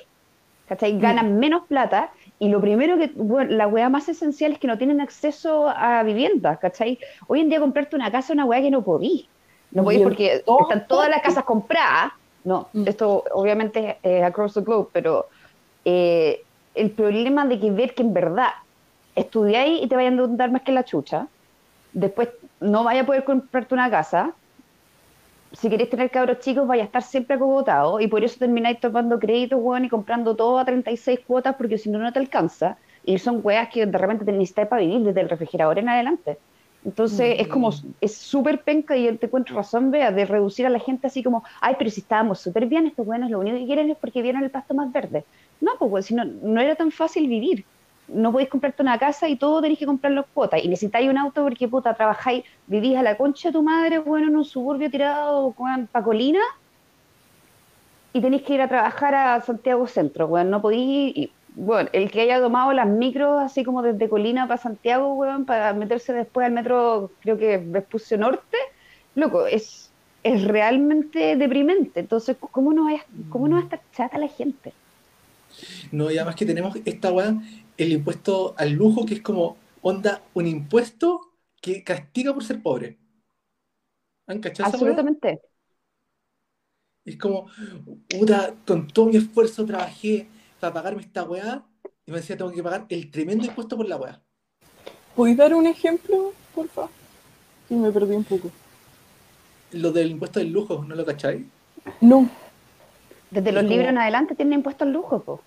[0.68, 0.98] ¿Cachai?
[0.98, 4.78] Ganan menos plata y lo primero que, bueno, la weá más esencial es que no
[4.78, 6.98] tienen acceso a viviendas, ¿cachai?
[7.28, 9.28] Hoy en día comprarte una casa es una weá que no podís.
[9.72, 12.14] No podís porque están todas las casas compradas.
[12.44, 12.84] No, Mm.
[12.86, 15.30] esto obviamente es across the globe, pero
[15.86, 18.50] eh, el problema de que ver que en verdad
[19.16, 21.30] estudiáis y te vayan a dar más que la chucha,
[21.94, 22.30] después
[22.62, 24.38] no vaya a poder comprarte una casa,
[25.52, 29.20] si queréis tener cabros chicos vaya a estar siempre acogotado y por eso termináis tomando
[29.20, 32.80] créditos, weón, y comprando todo a 36 cuotas porque si no, no te alcanza.
[33.04, 36.40] Y son weas que de repente te necesitas para vivir desde el refrigerador en adelante.
[36.84, 37.70] Entonces es como,
[38.02, 41.44] es súper penca y te encuentro razón, vea, de reducir a la gente así como,
[41.60, 44.44] ay, pero si estábamos súper bien, estos buenos lo único que quieren es porque vieron
[44.44, 45.24] el pasto más verde.
[45.60, 47.66] No, pues, si no, no era tan fácil vivir.
[48.08, 50.64] No podéis comprarte una casa y todo tenéis que comprar los cuotas.
[50.64, 54.28] Y necesitáis un auto porque, puta, trabajáis, vivís a la concha de tu madre, bueno,
[54.28, 56.42] en un suburbio tirado, weón, pa' colina,
[58.14, 62.12] y tenéis que ir a trabajar a Santiago Centro, weón, no podéis, y, bueno, el
[62.12, 66.46] que haya tomado las micros así como desde Colina para Santiago, weón, para meterse después
[66.46, 68.58] al metro, creo que Vespucio Norte,
[69.16, 69.92] loco, es,
[70.24, 72.00] es realmente deprimente.
[72.00, 74.74] Entonces, ¿cómo no, es, ¿cómo no va a estar chata la gente?
[75.92, 77.36] No, y además que tenemos esta weá,
[77.78, 82.98] el impuesto al lujo, que es como, onda, un impuesto que castiga por ser pobre.
[84.28, 84.70] ¿Han cachado?
[84.70, 85.42] Absolutamente.
[87.04, 87.48] Es como,
[88.08, 90.28] puta, con todo mi esfuerzo trabajé
[90.62, 91.64] para pagarme esta weá,
[92.06, 94.22] y me decía, tengo que pagar el tremendo impuesto por la weá.
[95.16, 96.92] ¿Podéis dar un ejemplo, por favor?
[97.68, 98.50] Sí, me perdí un poco.
[99.72, 101.46] Lo del impuesto del lujo, ¿no lo cacháis?
[102.00, 102.30] No,
[103.32, 105.42] Desde los libros en adelante tienen impuesto al lujo, po.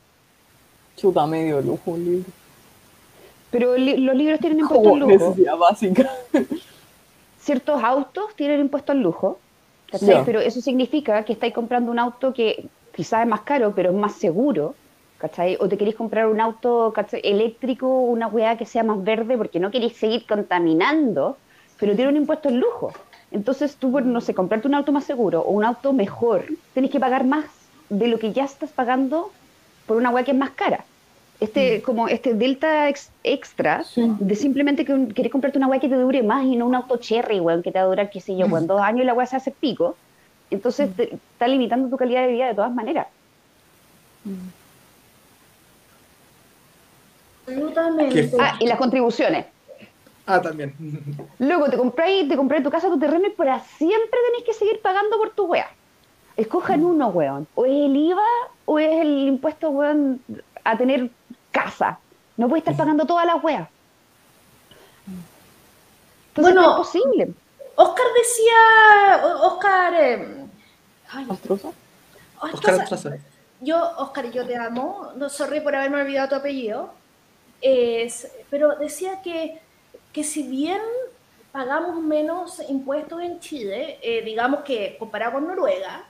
[0.97, 2.31] chuta medio lujo un libro.
[3.51, 5.13] Pero li- los libros tienen impuesto al lujo.
[5.13, 6.11] necesidad básica.
[7.41, 9.39] ciertos autos tienen impuesto al lujo,
[10.25, 13.97] pero eso significa que estáis comprando un auto que quizás es más caro, pero es
[13.97, 14.75] más seguro,
[15.25, 15.57] ¿cachai?
[15.59, 17.23] O te queréis comprar un auto ¿cachai?
[17.25, 21.39] eléctrico, una weá que sea más verde porque no queréis seguir contaminando,
[21.81, 22.93] pero tiene un impuesto al lujo.
[23.31, 26.91] Entonces tú, por, no sé, comprarte un auto más seguro o un auto mejor, tenés
[26.91, 27.47] que pagar más
[27.89, 29.31] de lo que ya estás pagando
[29.87, 30.85] por una weá que es más cara.
[31.41, 34.03] Este, como este delta ex- extra Sí.
[34.21, 36.99] de simplemente que querés comprarte una weá que te dure más y no un auto
[36.99, 39.15] cherry, weón, que te va a durar, qué sé yo, weón, dos años y la
[39.15, 39.97] weá se hace pico.
[40.51, 43.07] Entonces te, está limitando tu calidad de vida de todas maneras.
[47.47, 48.31] Absolutamente.
[48.39, 49.47] Ah, y las contribuciones.
[50.27, 50.75] Ah, también.
[51.39, 54.81] Luego te compráis, te compráis tu casa, tu terreno y para siempre tenéis que seguir
[54.81, 55.69] pagando por tu weá.
[56.37, 57.47] Escojan uno, weón.
[57.55, 58.23] O es el IVA
[58.65, 60.21] o es el impuesto, weón,
[60.65, 61.11] a tener
[61.53, 61.99] casa.
[62.37, 63.69] No puedes estar pagando todas las weas.
[66.29, 67.29] Entonces Bueno, no es posible.
[67.77, 70.45] Oscar decía, Oscar, eh,
[71.13, 71.27] ay.
[71.29, 71.59] Oscar
[72.41, 73.19] Oscar-
[73.61, 76.93] yo, Oscar, yo te amo, no sorry por haberme olvidado tu apellido,
[77.69, 79.61] Es- pero decía que,
[80.13, 80.81] que si bien
[81.53, 86.05] pagamos menos impuestos en Chile, eh, digamos que comparado con Noruega,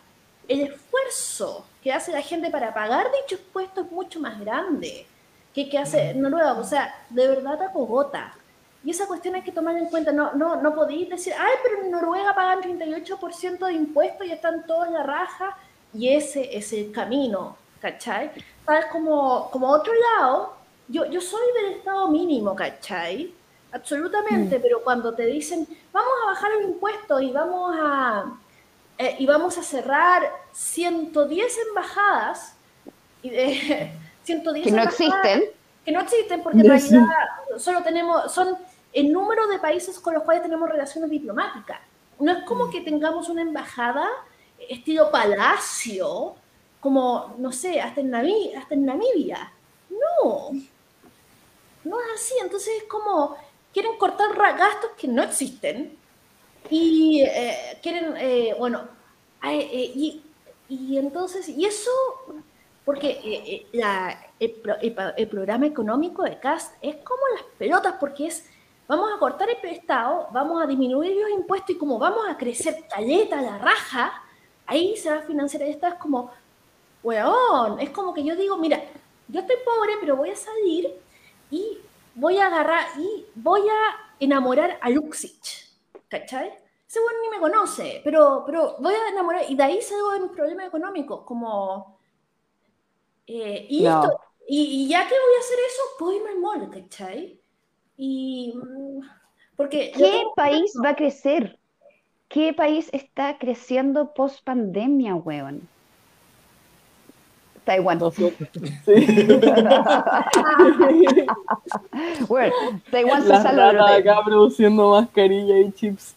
[0.48, 5.06] el esfuerzo que hace la gente para pagar dicho impuesto es mucho más grande
[5.54, 6.54] que que hace Noruega.
[6.54, 8.34] O sea, de verdad acogota.
[8.82, 10.12] Y esa cuestión hay que tomar en cuenta.
[10.12, 14.66] No, no, no podéis decir, ay, pero en Noruega pagan 38% de impuestos y están
[14.66, 15.56] todos en la raja.
[15.94, 18.32] Y ese es el camino, ¿cachai?
[18.66, 18.86] ¿Sabes?
[18.86, 20.53] Como, como otro lado,
[20.88, 23.32] yo, yo soy del estado mínimo, ¿cachai?
[23.72, 28.24] Absolutamente, pero cuando te dicen, vamos a bajar el impuesto y vamos a,
[28.98, 32.54] eh, y vamos a cerrar 110 embajadas,
[33.22, 33.92] y de,
[34.22, 35.50] 110 Que no embajadas existen.
[35.84, 37.06] que no existen porque en realidad
[37.58, 38.56] solo tenemos, son
[38.92, 41.80] el número de países con los cuales tenemos relaciones diplomáticas.
[42.20, 44.06] No es como que tengamos una embajada
[44.68, 46.36] estilo palacio,
[46.80, 49.52] como, no sé, hasta en, hasta en Namibia.
[49.90, 50.52] No,
[51.84, 52.34] no es así.
[52.42, 53.36] Entonces es como,
[53.72, 55.96] quieren cortar gastos que no existen
[56.70, 58.88] y eh, quieren, eh, bueno,
[59.42, 60.22] eh, y,
[60.68, 61.90] y entonces, y eso,
[62.84, 68.48] porque eh, el, programa económico de CAST es como las pelotas, porque es,
[68.88, 72.84] vamos a cortar el prestado, vamos a disminuir los impuestos y como vamos a crecer
[72.88, 74.22] caleta, la raja,
[74.66, 75.62] ahí se va a financiar.
[75.62, 76.30] Esto es como,
[77.02, 78.82] weón, es como que yo digo, mira,
[79.28, 80.90] yo estoy pobre, pero voy a salir
[81.50, 81.78] y
[82.14, 85.70] voy a agarrar y voy a enamorar a Luxich,
[86.08, 86.52] ¿cachai?
[86.88, 90.20] Ese weón ni me conoce, pero, pero voy a enamorar, y de ahí salgo de
[90.20, 91.98] mis problemas económicos, como...
[93.26, 94.02] eh, y, No.
[94.04, 97.40] esto- y, y ya que voy a hacer eso, puedo irme al mall, ¿cachai?
[97.96, 98.54] Y...
[98.56, 99.00] mm,
[99.56, 99.92] Porque...
[99.96, 101.58] ¿Qué país va a crecer?
[102.28, 105.68] ¿Qué país está creciendo post pandemia, weón?
[107.64, 107.98] Taiwán.
[108.84, 108.94] Sí.
[112.28, 112.54] Bueno,
[112.90, 113.94] Taiwán se Las salva.
[113.96, 116.14] acá produciendo mascarilla y chips.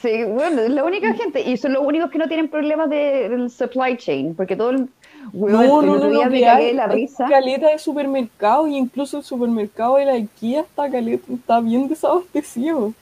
[0.00, 1.40] Sí, bueno, es la única gente.
[1.42, 4.34] Y son los únicos que no tienen problemas de- del supply chain.
[4.34, 4.88] Porque todo el.
[5.32, 7.26] Weón, No, no, no, no, me cagué la risa.
[7.28, 12.92] caleta de supermercado y incluso el supermercado de la IKEA está caleta, está bien desabastecido.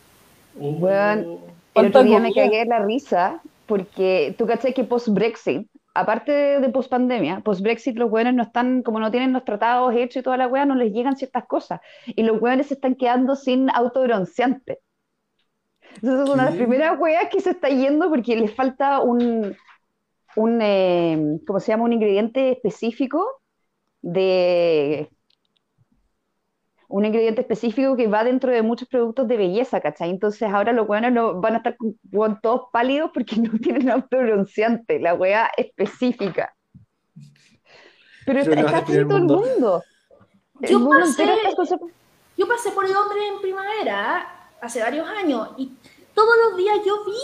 [0.54, 1.38] Weón, El
[1.72, 6.68] ¿Cuánta otro día me cagué la risa porque tú cachai que post-Brexit, aparte de, de
[6.70, 10.48] post-pandemia, post-Brexit los hueones no están, como no tienen los tratados hechos y toda la
[10.48, 11.80] hueá, no les llegan ciertas cosas.
[12.06, 14.80] Y los hueones se están quedando sin autobronceante.
[15.96, 19.54] Entonces es una de las primeras hueas que se está yendo porque les falta un,
[20.36, 21.84] un eh, ¿cómo se llama?
[21.84, 23.42] Un ingrediente específico
[24.00, 25.10] de...
[26.94, 30.10] Un ingrediente específico que va dentro de muchos productos de belleza, ¿cachai?
[30.10, 33.88] Entonces ahora los hueones no, van a estar con- con todos pálidos porque no tienen
[33.90, 36.54] autobronceante, la hueá específica.
[38.26, 39.82] Pero Creo está, en el todo el mundo.
[40.60, 41.80] El Yo mundo pasé-
[42.36, 45.72] Yo pasé por Londres en primavera hace varios años y
[46.14, 47.16] todos los días yo vi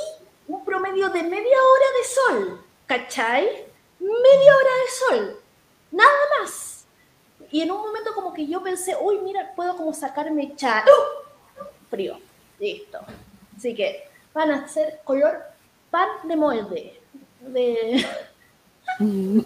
[0.49, 2.05] un promedio de media hora de
[2.49, 3.45] sol, ¿cachai?
[4.01, 4.91] Media hora de
[5.27, 5.41] sol,
[5.93, 6.78] nada más.
[7.51, 10.85] Y en un momento como que yo pensé, uy, mira, puedo como sacarme chat.
[10.87, 11.65] ¡Uh!
[11.91, 12.19] Frío,
[12.61, 13.01] listo.
[13.57, 15.39] Así que van a ser color
[15.91, 17.01] pan de molde.
[17.41, 18.07] De...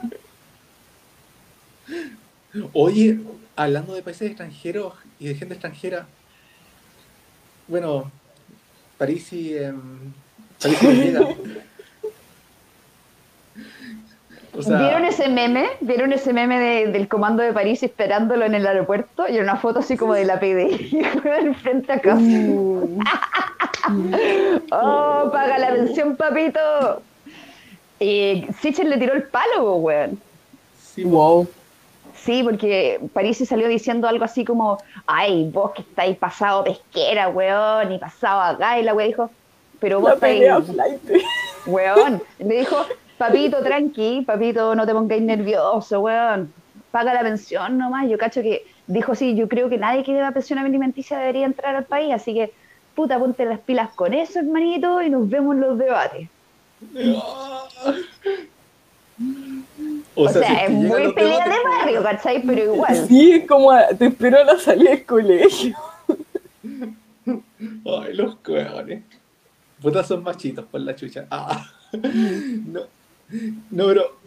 [2.72, 3.18] Oye,
[3.56, 6.06] hablando de países extranjeros y de gente extranjera,
[7.68, 8.10] bueno,
[8.98, 10.12] París y em,
[10.60, 11.14] París y.
[14.54, 15.66] O sea, ¿Vieron ese meme?
[15.80, 19.24] ¿Vieron ese meme de- del comando de París esperándolo en el aeropuerto?
[19.28, 20.68] Y era una foto así como de la PD
[21.62, 22.20] frente a casa.
[22.20, 22.98] Uh,
[24.70, 27.02] ¡Oh, paga la pensión, papito!
[27.98, 30.20] Y Sichel le tiró el palo, weón.
[30.78, 31.46] sí, wow.
[32.14, 37.90] Sí, porque París salió diciendo algo así como, ay, vos que estáis pasado pesquera, weón,
[37.92, 39.30] y pasado acá, y la weón dijo,
[39.80, 40.44] pero vos La estáis,
[41.66, 42.76] weón, le dijo,
[43.26, 46.52] papito, tranqui, papito, no te pongáis nervioso, weón,
[46.90, 50.30] paga la pensión nomás, yo cacho que, dijo, sí, yo creo que nadie que deba
[50.32, 52.52] pensión alimenticia debería entrar al país, así que,
[52.94, 56.28] puta, ponte las pilas con eso, hermanito, y nos vemos en los debates.
[60.14, 62.42] O O sea, es que muy pelea de barrio, ¿cachai?
[62.42, 62.96] Pero igual.
[63.08, 65.76] Sí, es como a- te espero a la salida del colegio.
[67.26, 69.02] Ay, los cojones.
[69.80, 71.26] Putas son machitos por la chucha.
[71.30, 71.64] Ah.
[71.92, 72.80] No,
[73.70, 74.20] no, pero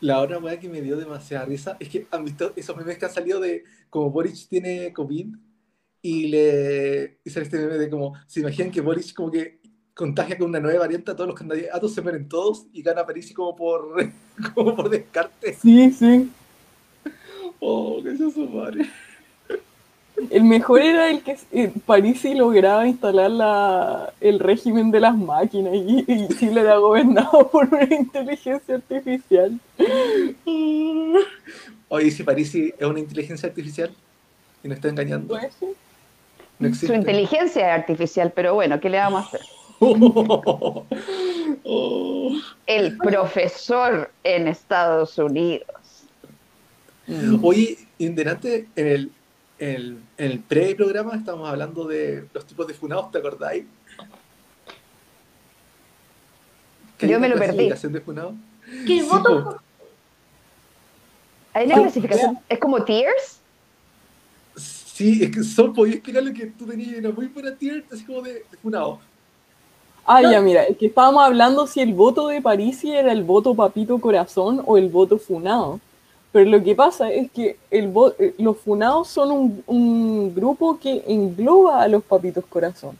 [0.00, 3.04] la otra weá que me dio demasiada risa es que han visto esos memes que
[3.04, 5.26] han salido de como Boric tiene COVID
[6.02, 9.60] y le hice este meme de como se imaginan que Boric como que
[10.00, 13.32] contagia con una nueva variante a todos los candidatos, se mueren todos y gana París
[13.34, 13.96] como por,
[14.54, 15.52] como por descarte.
[15.52, 16.30] Sí, sí.
[17.58, 18.88] Oh, que su madre.
[20.28, 25.74] El mejor era el que eh, Parisi lograba instalar la, el régimen de las máquinas
[25.74, 29.58] y, y Chile era gobernado por una inteligencia artificial.
[31.88, 33.90] Oye, si París es una inteligencia artificial
[34.62, 35.36] y nos está engañando.
[35.38, 35.66] Pues, sí.
[36.58, 39.40] No Su inteligencia es artificial, pero bueno, ¿qué le vamos a hacer?
[39.80, 40.84] Oh.
[42.66, 45.66] El profesor en Estados Unidos.
[47.42, 49.10] Oye, en delante, en el,
[49.60, 53.64] en el, en el pre-programa estábamos hablando de los tipos de funados, ¿te acordáis?
[57.00, 57.52] Yo me lo perdí.
[57.68, 58.34] clasificación de funados.
[58.86, 59.56] Que el Sí, voto po.
[61.52, 62.38] ¿Hay una clasificación?
[62.48, 63.40] ¿Es como tiers?
[64.56, 68.22] Sí, es que son, podía explicarle que tú tenías una muy buena tier, así como
[68.22, 69.00] de, de funado.
[70.06, 73.54] Ah, ya, mira, es que estábamos hablando si el voto de Parisi era el voto
[73.54, 75.80] papito corazón o el voto funado.
[76.32, 81.02] Pero lo que pasa es que el eh, los funados son un, un grupo que
[81.06, 82.96] engloba a los papitos corazón.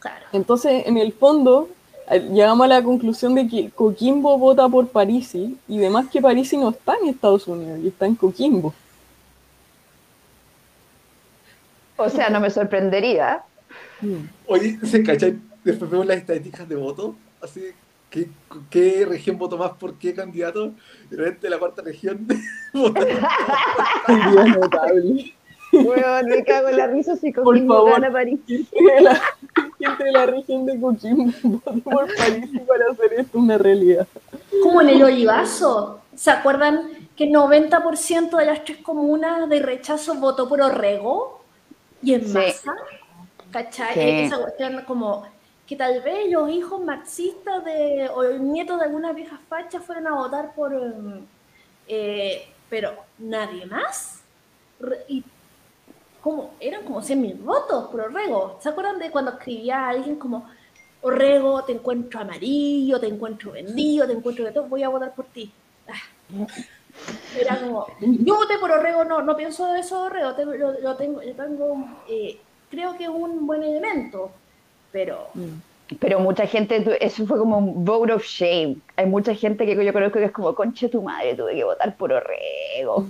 [0.00, 0.26] Claro.
[0.32, 1.68] Entonces, en el fondo,
[2.10, 6.56] eh, llegamos a la conclusión de que Coquimbo vota por Parisi y además que Parisi
[6.56, 8.72] no está en Estados Unidos y está en Coquimbo.
[11.96, 13.42] O sea, no me sorprendería.
[14.46, 15.42] Oye, ¿se cachan?
[15.64, 17.60] Después vemos las estadísticas de voto, así,
[18.10, 18.28] ¿qué,
[18.70, 20.72] qué región votó más por qué candidato?
[21.10, 22.26] Y de repente la cuarta región
[24.06, 25.34] Sería notable.
[25.70, 27.92] Weón, me cago en la risa si Por Coquimbo favor.
[28.00, 28.40] gana París.
[28.46, 29.20] Gente de la,
[29.78, 34.06] gente de la región de Coquimbo votó por Parisi para hacer esto una realidad.
[34.62, 36.00] Como en el olivazo.
[36.14, 41.42] ¿Se acuerdan que 90% de las tres comunas de rechazo votó por Orrego?
[42.02, 42.32] Y en Sí.
[42.32, 42.74] masa.
[43.52, 43.94] ¿Cachai?
[43.94, 44.00] Sí.
[44.00, 45.26] Esa cuestión como
[45.68, 50.06] que tal vez los hijos marxistas de, o los nietos de algunas viejas fachas fueron
[50.06, 50.72] a votar por...
[50.72, 51.26] em,
[51.86, 54.22] eh, pero nadie más.
[55.08, 55.22] Y
[56.22, 58.58] como, eran como 100.000 votos por Orrego.
[58.60, 60.48] ¿Se acuerdan de cuando escribía a alguien como
[61.02, 65.26] Orrego, te encuentro amarillo, te encuentro vendido, te encuentro de todo, voy a votar por
[65.26, 65.52] ti?
[65.86, 66.46] Ah.
[67.38, 70.96] Era como, yo voté por Orrego, no, no pienso eso de Orrego, te- lo, lo
[70.96, 72.38] tengo, yo tengo eh,
[72.70, 74.32] creo que es un buen elemento,
[74.92, 75.28] pero
[76.00, 78.76] Pero mucha gente, eso fue como un vote of shame.
[78.96, 81.96] Hay mucha gente que yo conozco que es como, conche tu madre, tuve que votar
[81.96, 83.06] por Orrego.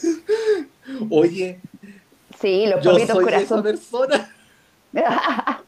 [1.10, 1.58] Oye,
[2.40, 3.62] Sí, los yo papitos soy esa corazón.
[3.62, 4.30] persona.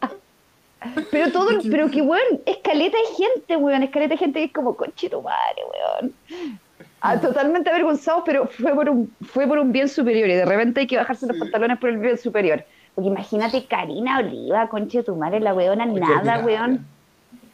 [1.11, 4.77] Pero todo, pero que weón, escaleta de gente, weón, escaleta de gente que es como,
[4.77, 6.15] conche tu madre, weón.
[7.01, 10.81] Ah, totalmente avergonzados, pero fue por un, fue por un bien superior y de repente
[10.81, 12.65] hay que bajarse los pantalones por el bien superior.
[12.97, 16.45] Porque imagínate Karina Oliva, conche tu madre, la weona, Qué nada, ordinaria.
[16.45, 16.87] weón.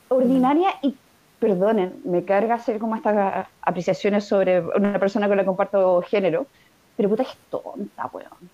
[0.09, 0.95] Ordinaria y,
[1.41, 6.47] perdonen, me carga hacer como estas apreciaciones sobre una persona con la que comparto género,
[6.97, 8.51] pero puta que es tonta, weón.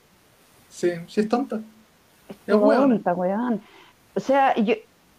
[0.71, 1.61] Sí, sí es tonta.
[2.31, 3.61] Es tonta, weón.
[4.15, 4.75] O sea, yo,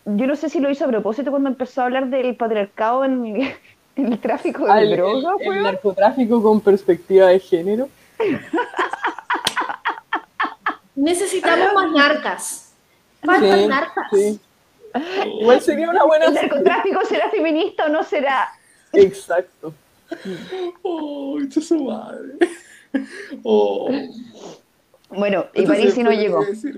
[0.05, 3.25] yo no sé si lo hizo a propósito cuando empezó a hablar del patriarcado en,
[3.95, 5.63] en el tráfico de Ah, el, el- weón.
[5.63, 7.87] narcotráfico con perspectiva de género.
[10.99, 12.73] necesitamos más narcas.
[13.23, 14.05] Faltan Sí, narcas.
[14.13, 14.39] sí.
[15.39, 18.49] Igual sería una buena ¿El narcotráfico será feminista o no será?
[18.93, 19.73] Exacto.
[20.81, 22.33] Oh, su madre.
[23.43, 23.87] Oh.
[25.11, 26.43] Bueno, y París no llegó.
[26.43, 26.77] decir.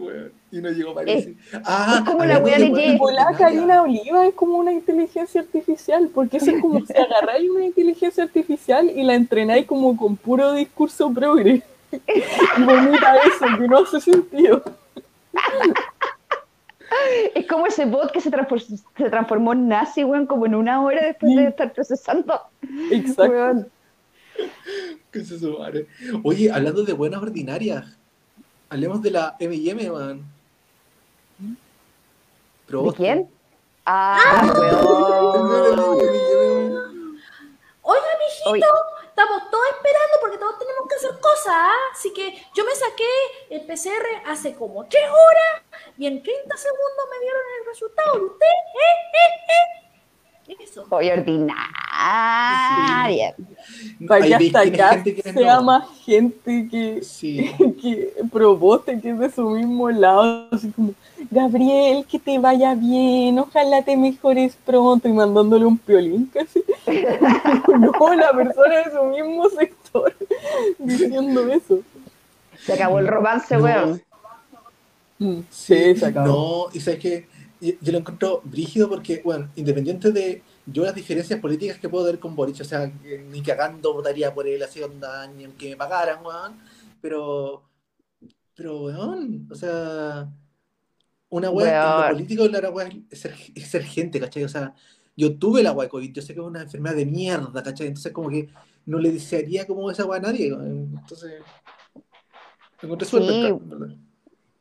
[0.52, 1.30] Y no llegó París.
[1.66, 2.98] ah, es como la wea de.
[2.98, 3.38] Volá ordinarias.
[3.38, 8.24] Karina Oliva es como una inteligencia artificial, porque eso es como si agarráis una inteligencia
[8.26, 11.64] artificial y la entrenáis como con puro discurso progre.
[11.92, 12.00] Y
[12.66, 14.64] vomita eso, que no hace sentido.
[17.36, 20.82] Es como ese bot que se, transfor- se transformó en nazi, weón, como en una
[20.84, 22.40] hora después de estar procesando.
[22.92, 23.24] Exacto.
[23.32, 23.70] Weón.
[25.12, 25.88] Que se su madre.
[26.24, 27.86] Oye, hablando de buenas ordinarias,
[28.70, 30.22] hablemos de la M&M, man.
[32.68, 33.30] ¿De quién?
[33.86, 34.20] Ah,
[34.54, 35.92] weón.
[37.84, 38.62] Oiga, mijito, Oye.
[39.22, 41.76] Estamos todos esperando porque todos tenemos que hacer cosas, ¿ah?
[41.92, 43.10] Así que yo me saqué
[43.50, 48.18] el PCR hace como tres horas y en 30 segundos me dieron el resultado.
[48.18, 48.46] ¿Y usted?
[48.48, 49.14] ¿Eh?
[49.14, 50.54] ¿Eh?
[50.54, 50.58] ¿Eh?
[50.60, 50.86] Eso.
[50.90, 51.81] Oye, ordinaria.
[54.08, 55.64] Para que Ahí veis hasta acá es sea no.
[55.64, 57.52] más gente que, Sí.
[57.82, 60.94] que proboste, que es de su mismo lado, así como,
[61.30, 66.64] Gabriel, que te vaya bien, ojalá te mejores pronto, y mandándole un piolín casi.
[67.68, 70.16] no, la persona de su mismo sector
[70.80, 71.80] diciendo eso.
[72.66, 73.64] Se acabó el romance, No.
[73.64, 74.02] weón.
[75.20, 76.28] Mm, Sí, Sí, se acabó.
[76.28, 77.28] No, y sabes que
[77.62, 82.06] yo, yo lo encuentro brígido porque, bueno, independiente de yo las diferencias políticas que puedo
[82.06, 82.92] tener con Boric, o sea,
[83.30, 86.60] ni cagando votaría por él así onda, ni aunque me pagaran, weón,
[87.02, 87.64] pero,
[88.56, 90.30] pero, weón, o sea,
[91.30, 94.44] una weá lo político la weá es ser, es ser gente, ¿cachai?
[94.44, 94.76] O sea,
[95.16, 97.88] yo tuve la weá de COVID, yo sé que es una enfermedad de mierda, ¿cachai?
[97.88, 98.50] Entonces como que
[98.86, 100.96] no le desearía como esa weá a nadie, weón.
[101.00, 101.42] entonces...
[102.82, 103.18] Encontré Sí.
[103.18, 103.96] en verdad.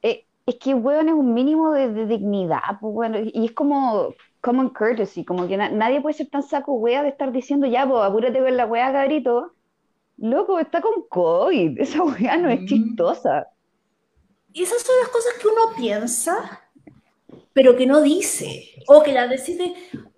[0.02, 4.14] Eh, es que, weón, es un mínimo de, de dignidad, pues, bueno, y es como
[4.40, 7.86] common courtesy, como que na- nadie puede ser tan saco wea de estar diciendo, ya,
[7.88, 9.52] pues, apúrate con la wea, cabrito.
[10.18, 12.66] Loco, está con COVID, esa wea no es Mm.
[12.66, 13.48] chistosa.
[14.52, 16.60] Y esas son las cosas que uno piensa,
[17.52, 18.74] pero que no dice.
[18.88, 19.74] O que las decide,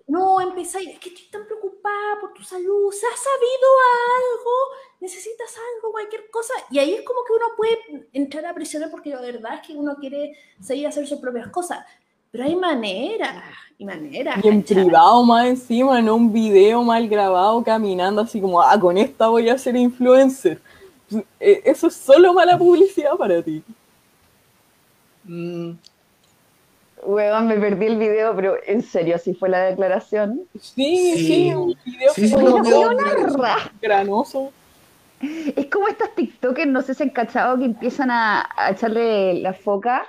[0.07, 3.69] no, empezáis, es que estoy tan preocupada por tu salud, ¿se ha sabido
[4.17, 4.51] algo?
[4.99, 6.53] ¿Necesitas algo, cualquier cosa?
[6.71, 9.73] Y ahí es como que uno puede entrar a presionar porque la verdad es que
[9.73, 11.85] uno quiere seguir a hacer sus propias cosas.
[12.33, 13.45] Pero hay maneras
[13.77, 14.43] y maneras.
[14.43, 14.83] Y en ¿cachai?
[14.85, 19.49] privado más encima, en un video mal grabado, caminando así como, ah, con esta voy
[19.49, 20.59] a ser influencer.
[21.39, 23.63] Eh, Eso es solo mala publicidad para ti.
[25.27, 25.79] Mm,
[27.05, 30.47] Weón, me perdí el video, pero en serio, así fue la declaración.
[30.59, 31.27] Sí, Sí.
[31.27, 32.95] sí, un video Sí, que sí, fue.
[33.37, 34.53] Ra- granoso.
[35.55, 39.53] Es como estas TikTokers, no sé si han cachado, que empiezan a, a echarle la
[39.53, 40.05] foca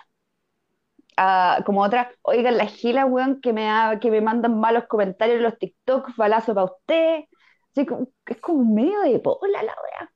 [1.16, 5.38] a como otra, oigan, la gila, weón, que me, ha- que me mandan malos comentarios
[5.38, 7.24] en los TikTok, balazo para usted.
[7.72, 10.10] Así como- es como medio de pola la wea.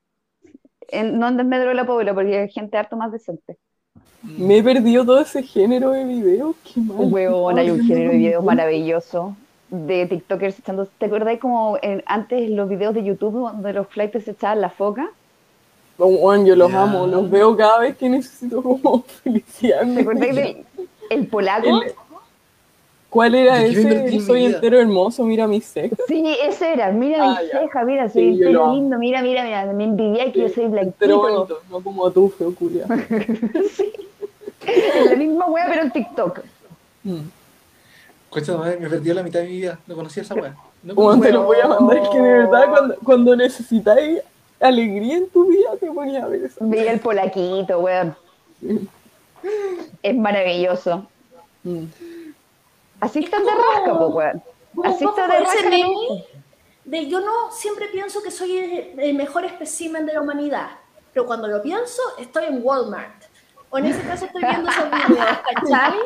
[0.91, 3.59] En, no en medio de la pola, porque hay gente harto más decente.
[4.23, 6.57] Me he perdido todo ese género de videos.
[6.65, 6.97] Qué mal.
[7.13, 9.37] Weón, hay un género de videos maravilloso
[9.71, 10.87] de TikTokers echando.
[10.87, 14.71] ¿Te acordáis como en- antes los videos de YouTube donde los flights se echaban la
[14.71, 15.11] foca?
[15.99, 19.83] Yo los amo, los veo cada vez que necesito como felicidad.
[19.95, 20.65] ¿Te acordáis del
[21.11, 21.67] el polaco?
[21.83, 21.93] El-
[23.11, 24.21] ¿Cuál era ¿De qué me ese?
[24.21, 25.99] soy mi entero hermoso, mira mis cejas.
[26.07, 26.93] Sí, ese era.
[26.93, 27.61] Mira Ah, mi ya.
[27.61, 29.65] ceja, mira, Sí, soy entero lindo, mira, mira, mira.
[29.73, 31.21] Me envidia que yo soy Entero blanquito.
[31.21, 32.85] bonito, no como tú, feo culia.
[34.67, 36.41] Es la misma wea, pero en TikTok.
[37.05, 37.17] Mm.
[38.29, 39.79] Concha madre, me perdió la mitad de mi vida.
[39.87, 40.55] No conocía esa weá.
[40.83, 44.21] No te lo voy a mandar, es que de verdad cuando, cuando necesitáis
[44.61, 46.57] alegría en tu vida te ponía a ver eso.
[46.61, 48.17] Veía el polaquito, weón.
[50.03, 51.07] Es maravilloso.
[51.63, 51.85] Mm.
[53.01, 54.43] Así están de rasca, pues, weón.
[54.85, 55.71] Así poco está de ese rasca.
[55.71, 56.25] meme
[56.85, 60.69] de yo no siempre pienso que soy el, el mejor espécimen de la humanidad,
[61.13, 63.25] pero cuando lo pienso estoy en Walmart.
[63.71, 65.99] O en ese caso estoy viendo esos videos, ¿cachai?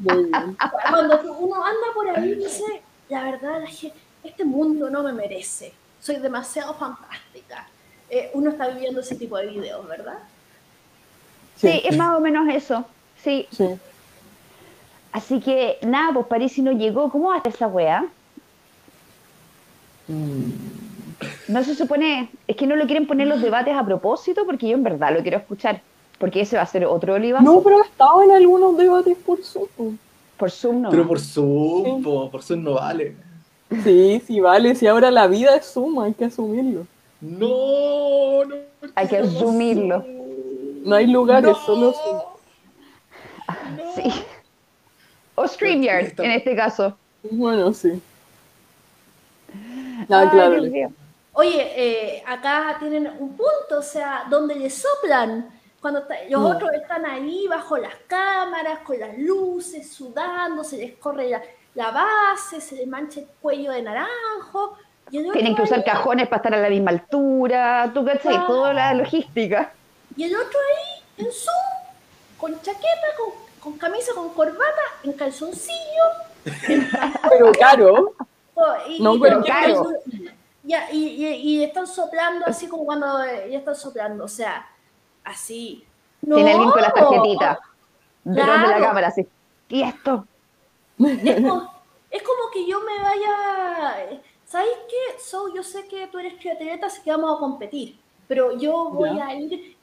[0.90, 3.92] Cuando uno anda por ahí y dice, la verdad, la gen-
[4.22, 5.74] este mundo no me merece,
[6.04, 7.66] soy demasiado fantástica.
[8.10, 10.18] Eh, uno está viviendo ese tipo de videos, ¿verdad?
[11.56, 12.84] Sí, es más o menos eso.
[13.22, 13.48] Sí.
[13.50, 13.64] Sí.
[15.12, 17.10] Así que, nada, pues París no llegó.
[17.10, 18.04] ¿Cómo va a estar esa wea?
[20.08, 20.50] Mm.
[21.48, 24.74] No se supone, es que no lo quieren poner los debates a propósito porque yo
[24.74, 25.80] en verdad lo quiero escuchar,
[26.18, 27.44] porque ese va a ser otro olivazo.
[27.44, 29.96] No, pero estaba en algunos debates por Zoom.
[30.36, 30.90] Por Zoom no.
[30.90, 32.02] Pero por Zoom, Sí.
[32.04, 33.16] po, por Zoom no vale.
[33.82, 34.74] Sí, sí, vale.
[34.74, 36.86] Si ahora la vida es Zoom, hay que asumirlo.
[37.20, 38.56] No, no.
[38.94, 40.04] Hay que asumirlo.
[40.84, 41.66] No hay lugares, No.
[41.66, 42.20] solo Zoom.
[43.94, 44.24] Sí.
[45.34, 46.96] O StreamYard, en este caso.
[47.30, 48.00] Bueno, sí.
[50.08, 50.62] Ah, Ay, claro.
[51.32, 55.48] Oye, eh, acá tienen un punto, o sea, donde le soplan.
[55.80, 56.44] Cuando está- los Mm.
[56.46, 61.42] otros están ahí bajo las cámaras, con las luces, sudando, se les corre la,
[61.74, 64.76] la base, se les mancha el cuello de naranjo.
[65.12, 67.90] El Tienen que usar ahí- cajones para estar a la misma altura.
[67.92, 68.44] Tú cachai, Ah.
[68.46, 69.72] toda la logística.
[70.16, 75.74] Y el otro ahí, en Zoom, con chaqueta, con, con camisa, con corbata, en calzoncillo.
[77.30, 78.12] Pero claro,
[78.54, 79.88] oh, y, No, y- pero y- claro.
[80.62, 84.66] Ya, y, y, y están soplando así como cuando eh, ya están soplando, o sea,
[85.22, 85.84] así.
[86.22, 87.58] No, Tiene alguien con las tarjetitas.
[88.24, 88.84] Detrás de la Claro.
[88.86, 89.26] cámara, así.
[89.68, 90.26] ¿Y esto?
[91.24, 91.72] Es como,
[92.10, 94.20] es como que yo me vaya.
[94.44, 95.18] ¿Sabes qué?
[95.20, 97.98] So, yo sé que tú eres triatleta, así que vamos a competir.
[98.28, 99.26] Pero yo voy Ya.
[99.26, 99.76] a ir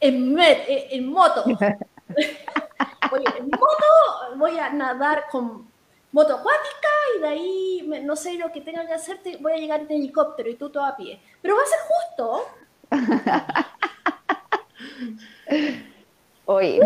[0.00, 1.42] en, met- en, en moto.
[3.10, 5.68] voy en moto, voy a nadar con
[6.12, 9.56] moto acuática y de ahí, no sé lo que tenga que hacer, te- voy a
[9.56, 11.20] llegar en helicóptero y tú todo a pie.
[11.42, 12.44] Pero va a ser justo.
[16.46, 16.78] Oye,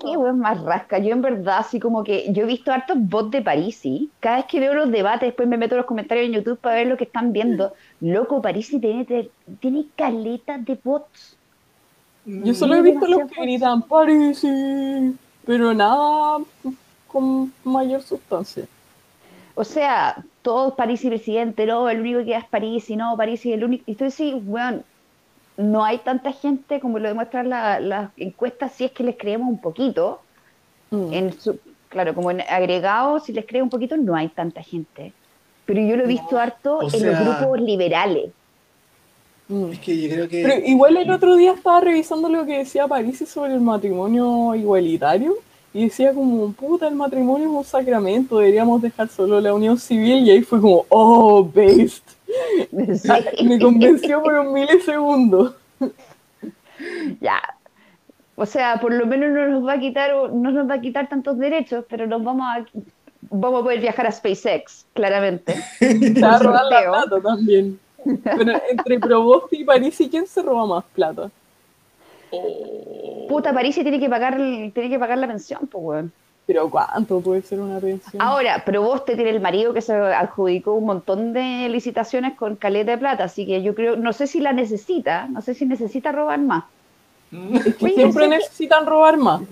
[0.00, 0.98] qué buen más rasca.
[0.98, 4.10] Yo en verdad, así como que yo he visto hartos bots de Parisi.
[4.20, 6.76] Cada vez que veo los debates, después me meto en los comentarios en YouTube para
[6.76, 7.72] ver lo que están viendo.
[8.00, 11.36] Loco, Parisi tiene, tiene caletas de bots.
[12.26, 16.38] yo solo he visto los que gritan Parisi, pero nada
[17.06, 18.66] con mayor sustancia.
[19.54, 23.64] O sea, todos Parisi presidente, no, el único que queda es Parisi, no, Parisi el
[23.64, 23.84] único.
[23.86, 24.84] Y tú decís, weón,
[25.56, 29.48] no hay tanta gente como lo demuestran la- las encuestas, si es que les creemos
[29.48, 30.20] un poquito.
[30.90, 31.12] Mm.
[31.12, 35.12] En su, claro, como en agregado, si les creo un poquito, no hay tanta gente.
[35.64, 38.30] Pero yo lo he visto harto o en sea- los grupos liberales.
[39.48, 39.72] Mm.
[39.72, 40.42] Es que yo creo que.
[40.42, 45.34] Pero igual el otro día estaba revisando lo que decía París sobre el matrimonio igualitario
[45.72, 50.26] y decía como, puta, el matrimonio es un sacramento, deberíamos dejar solo la unión civil
[50.26, 52.02] y ahí fue como, oh, based.
[52.72, 55.56] Me convenció por un milisegundo.
[57.20, 57.40] Ya.
[58.34, 61.08] O sea, por lo menos no nos va a quitar, no nos va a quitar
[61.08, 62.66] tantos derechos, pero nos vamos a
[63.30, 65.54] vamos a poder viajar a SpaceX, claramente.
[66.22, 67.78] A robar la plata también.
[68.22, 71.30] Pero entre Proboste y París, ¿y quién se roba más plata?
[73.28, 76.12] Puta, París tiene que pagar, tiene que pagar la pensión, pues weón.
[76.46, 78.22] Pero ¿cuánto puede ser una pensión?
[78.22, 82.98] Ahora, Proboste tiene el marido que se adjudicó un montón de licitaciones con caleta de
[82.98, 86.38] plata, así que yo creo, no sé si la necesita, no sé si necesita robar
[86.38, 86.64] más.
[87.64, 89.42] Es que Oye, siempre que- necesitan robar más.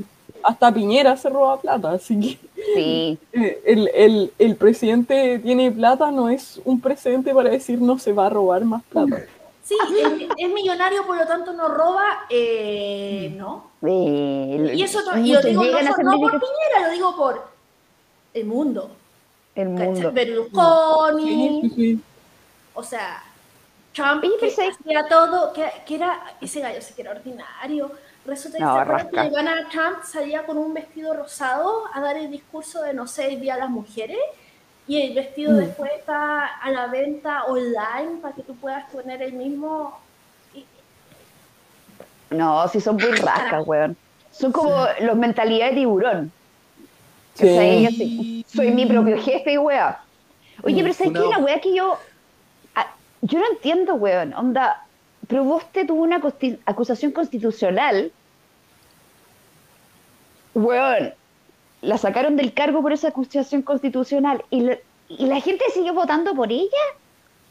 [0.45, 2.39] Hasta Piñera se roba plata, así que
[2.75, 8.13] Sí, el, el, el presidente tiene plata no es un precedente para decir no se
[8.13, 9.23] va a robar más plata.
[9.65, 13.71] Sí, es, es millonario, por lo tanto no roba, eh, no.
[13.83, 17.49] eh, Y eso no- y lo digo no, no por Piñera, lo digo por
[18.35, 18.91] el mundo.
[19.55, 20.13] el mundo.
[20.13, 22.01] Berlusconi, Sí, sí, sí.
[22.75, 23.23] o sea,
[23.95, 27.91] Trump Oye, que hacía todo, que, que era, ese gallo sí que era ordinario.
[28.27, 32.83] Resulta que No, que Ivana Trump salía con un vestido rosado a dar el discurso
[32.83, 34.19] de no sé, el día a las mujeres,
[34.87, 35.57] y el vestido Mm.
[35.57, 39.99] después está a la venta online para que tú puedas tener el mismo.
[42.31, 43.97] No, si son muy rascas, weón.
[44.31, 46.33] Son como los mentalidades de tiburón.
[47.35, 47.45] Sí.
[47.45, 50.01] O sea, sí, soy mi propio jefe weá.
[50.63, 51.19] Oye, pero ¿sabes qué?
[51.19, 51.31] Funado.
[51.31, 51.99] La weá que yo.
[52.75, 52.87] ah,
[53.23, 54.33] yo no entiendo, weón.
[54.35, 54.81] Onda,
[55.29, 56.21] Proboste tuvo una
[56.67, 58.13] acusación constitucional.
[60.55, 61.15] Weón,
[61.85, 64.79] la sacaron del cargo por esa acusación constitucional y, la-
[65.09, 66.85] y la gente sigue votando por ella.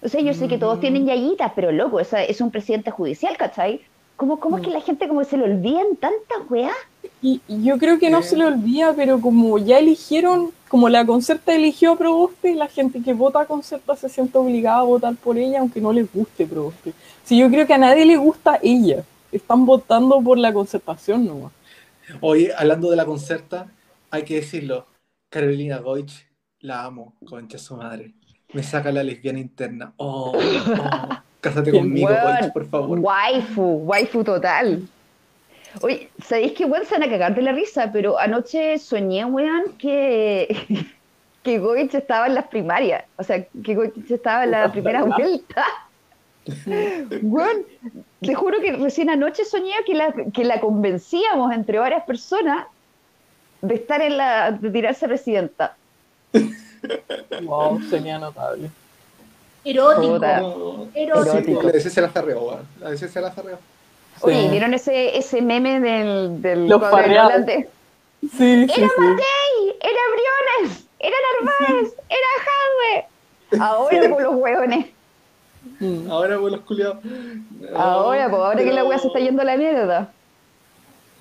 [0.01, 3.37] O sea, yo sé que todos tienen yayitas, pero loco, esa es un presidente judicial,
[3.37, 3.81] ¿cachai?
[4.17, 6.75] ¿Cómo, cómo es que la gente como que se le olvidan tantas weas?
[7.21, 8.23] Y, y yo creo que no Eh.
[8.23, 13.01] se le olvida, pero como ya eligieron, como la Concerta eligió a Proboste, la gente
[13.01, 16.45] que vota a Concerta se siente obligada a votar por ella, aunque no les guste
[16.45, 16.93] Proboste.
[17.23, 21.51] Si yo creo que a nadie le gusta ella, están votando por la concertación nomás.
[22.21, 23.67] Oye, hablando de la concerta,
[24.13, 24.85] hay que decirlo.
[25.27, 26.27] Carolina Goich,
[26.59, 28.13] la amo, concha su madre.
[28.53, 29.91] Me saca la lesbiana interna.
[29.97, 31.09] Oh, oh.
[31.41, 32.99] Cásate conmigo, Weón, Goich, por favor.
[32.99, 34.87] Waifu, waifu total.
[35.81, 37.91] Oye, ¿sabéis que weón se van a cagar de la risa?
[37.91, 40.55] Pero anoche soñé, weón, que,
[41.43, 43.05] que Goich estaba en las primarias.
[43.17, 45.65] O sea, que Goich estaba en la primera vuelta.
[47.21, 47.63] Weón,
[48.19, 52.67] te juro que recién anoche soñé que la, que la convencíamos entre varias personas
[53.63, 55.75] de estar en la, de tirarse presidenta.
[57.43, 58.69] Wow, sería notable.
[59.63, 60.19] Erótico.
[60.19, 60.87] No.
[60.93, 61.61] Erótico.
[61.61, 62.59] Sí, a veces se la zarreó.
[62.83, 63.57] A veces se la zarreó.
[64.19, 64.49] Oye, Sí.
[64.49, 66.81] ¿vieron ese, ese meme del, del Los.
[66.81, 67.45] Nolan?
[67.47, 67.65] Sí,
[68.37, 68.81] sí, Era sí.
[68.97, 73.63] Matei, era Briones, era Narváez, era Jadwe.
[73.63, 74.85] Ahora por los hueones.
[75.79, 76.11] Mm.
[76.11, 76.97] Ahora, pues, los culiados.
[77.75, 80.11] Ahora, pues ahora que la wea se está yendo a la mierda.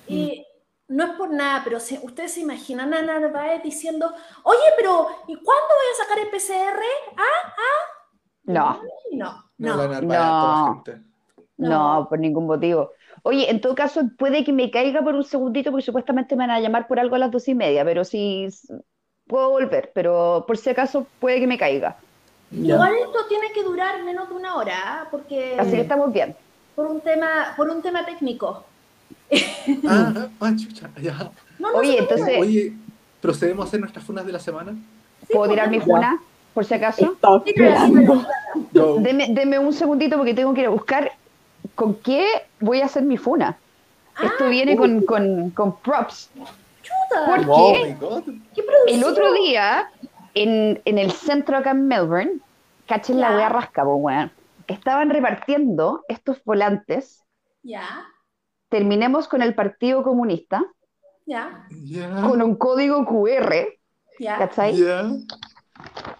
[0.07, 0.45] Y
[0.87, 4.13] no es por nada, pero se- ustedes se imaginan a Narváez diciendo,
[4.43, 6.83] oye, pero ¿y cuándo voy a sacar el PCR?
[7.17, 7.53] ¿Ah?
[8.45, 8.81] No,
[9.11, 10.01] No, No, no.
[10.01, 10.83] No.
[11.57, 12.07] no, No.
[12.09, 12.91] por ningún motivo.
[13.23, 16.51] Oye, en todo caso, puede que me caiga por un segundito porque supuestamente me van
[16.51, 18.47] a llamar por algo a las dos y media, pero sí
[19.27, 21.95] puedo volver, pero por si acaso puede que me caiga.
[22.51, 22.73] Ya.
[22.75, 25.07] Igual esto tiene que durar menos de una hora, ¿ah?
[25.09, 26.35] porque Así que estamos bien.
[26.75, 28.65] por un tema, por un tema técnico.
[29.87, 31.31] Ah, ah, ah, chucha, ya.
[31.59, 32.73] No, no Oye, entonces, Oye,
[33.21, 34.75] ¿procedemos a hacer nuestras funas de la semana?
[35.31, 36.19] ¿puedo tirar mi funa?
[36.53, 37.17] Por si acaso.
[38.99, 41.11] Deme, deme un segundito porque tengo que ir a buscar
[41.75, 42.25] con qué
[42.59, 43.57] voy a hacer mi funa.
[44.21, 46.29] Esto viene con, con, con props.
[46.83, 47.25] chuta.
[47.25, 47.95] ¿Por Oh qué?
[48.87, 49.89] El otro día,
[50.35, 52.33] en, en el centro acá en Melbourne,
[52.87, 53.35] cachen la Ya.
[53.37, 54.31] wea rasca, po, weón.
[54.67, 57.23] Estaban repartiendo estos volantes.
[57.63, 58.05] Ya,
[58.73, 60.65] Terminemos con el Partido Comunista,
[62.23, 63.53] con un código QR,
[64.17, 64.39] ya.
[64.39, 64.83] ¿cachai?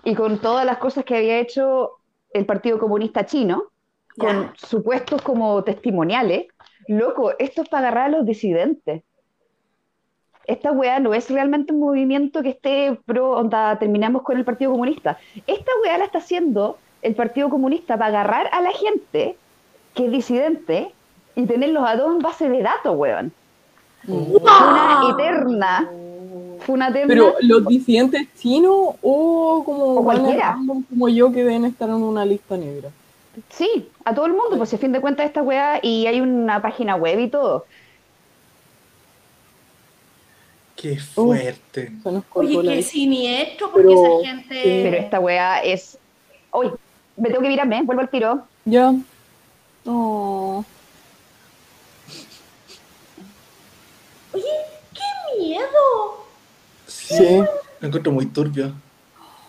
[0.03, 1.93] Y con todas las cosas que había hecho
[2.31, 3.71] el Partido Comunista Chino,
[4.19, 6.45] con supuestos como testimoniales.
[6.87, 9.01] Loco, esto es para agarrar a los disidentes.
[10.45, 14.69] Esta weá no es realmente un movimiento que esté pro, onda, terminamos con el Partido
[14.69, 15.17] Comunista.
[15.47, 19.37] Esta weá la está haciendo el Partido Comunista para agarrar a la gente
[19.95, 20.93] que es disidente
[21.35, 23.31] y tenerlos a todos en base de datos, weón.
[24.05, 25.89] Fue una eterna.
[26.59, 27.07] Fue una eterna.
[27.07, 30.57] Pero los disidentes chinos o como O cualquiera.
[30.89, 32.89] como yo que deben estar en una lista negra.
[33.49, 36.21] Sí, a todo el mundo, pues si a fin de cuentas esta weá y hay
[36.21, 37.65] una página web y todo.
[40.75, 41.91] Qué fuerte.
[42.33, 44.61] Oye, qué siniestro, porque Pero- esa gente...
[44.83, 45.97] Pero esta weá es.
[46.51, 46.71] Uy,
[47.15, 48.43] me tengo que virarme, vuelvo al tiro.
[48.65, 48.93] Ya.
[49.85, 50.63] Oh.
[54.33, 54.43] Oye,
[54.93, 56.25] qué miedo.
[57.17, 57.25] Sí.
[57.25, 57.43] Sí.
[57.79, 58.73] Lo encuentro muy turbio.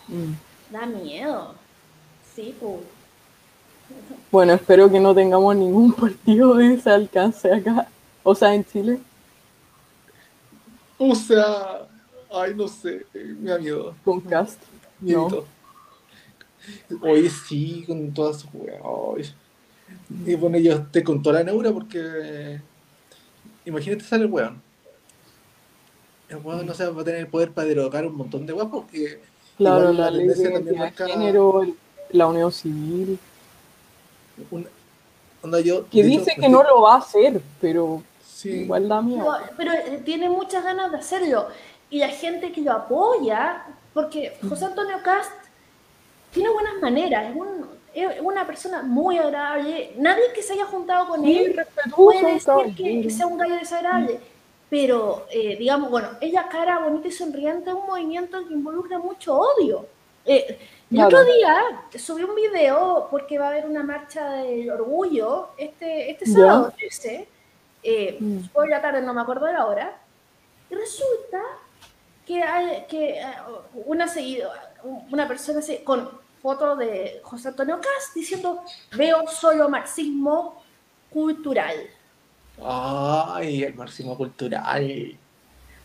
[0.07, 0.33] Mm.
[0.71, 1.55] Da miedo.
[2.35, 2.81] Sí, pues.
[4.31, 7.87] Bueno, espero que no tengamos ningún partido de ese alcance acá.
[8.23, 8.99] O sea, en Chile.
[10.97, 11.87] O sea,
[12.31, 13.95] ay, no sé, me da miedo.
[14.03, 14.61] Con cast.
[14.99, 15.45] No.
[17.01, 19.33] Oye, sí, con todas sus weas.
[20.25, 22.59] Y bueno, yo estoy con toda la neura porque.
[23.65, 24.61] Imagínate sale el weón.
[26.29, 28.67] El weón no se va a tener el poder para derogar un montón de weas
[28.71, 29.19] porque.
[29.57, 31.75] Claro, igual la ley de tendencia también marca género, el-
[32.09, 33.19] la unión civil.
[34.51, 34.67] una-
[35.43, 39.01] onda, yo, Que hecho, dice que no lo va a hacer, pero Sí, igual da
[39.01, 39.23] miedo.
[39.23, 41.47] No, pero eh, tiene muchas ganas de hacerlo.
[41.89, 43.63] Y la gente que lo apoya,
[43.93, 45.31] porque José Antonio Cast
[46.33, 49.93] tiene buenas maneras, es, un- es una persona muy agradable.
[49.97, 51.59] Nadie que se haya juntado con Sí, él
[51.95, 54.19] puede decir que sea un gallo desagradable.
[54.69, 58.97] Pero, eh, digamos, bueno, es la cara bonita y sonriente de un movimiento que involucra
[58.99, 59.85] mucho odio.
[60.25, 60.57] Eh,
[60.91, 61.07] el Claro.
[61.19, 66.25] otro día subí un video porque va a haber una marcha del orgullo este, este
[66.25, 66.33] Ya.
[66.33, 67.27] sábado 13,
[67.83, 68.47] eh, Mm.
[68.53, 69.97] por la tarde, no me acuerdo de la hora,
[70.69, 71.41] y resulta
[72.25, 73.25] que, hay, que eh,
[73.85, 74.51] una seguido,
[75.11, 76.09] una persona se- con
[76.41, 78.63] foto de José Antonio Cast diciendo
[78.95, 80.63] veo solo marxismo
[81.11, 81.75] cultural.
[82.61, 85.17] Ay, el máximo cultural.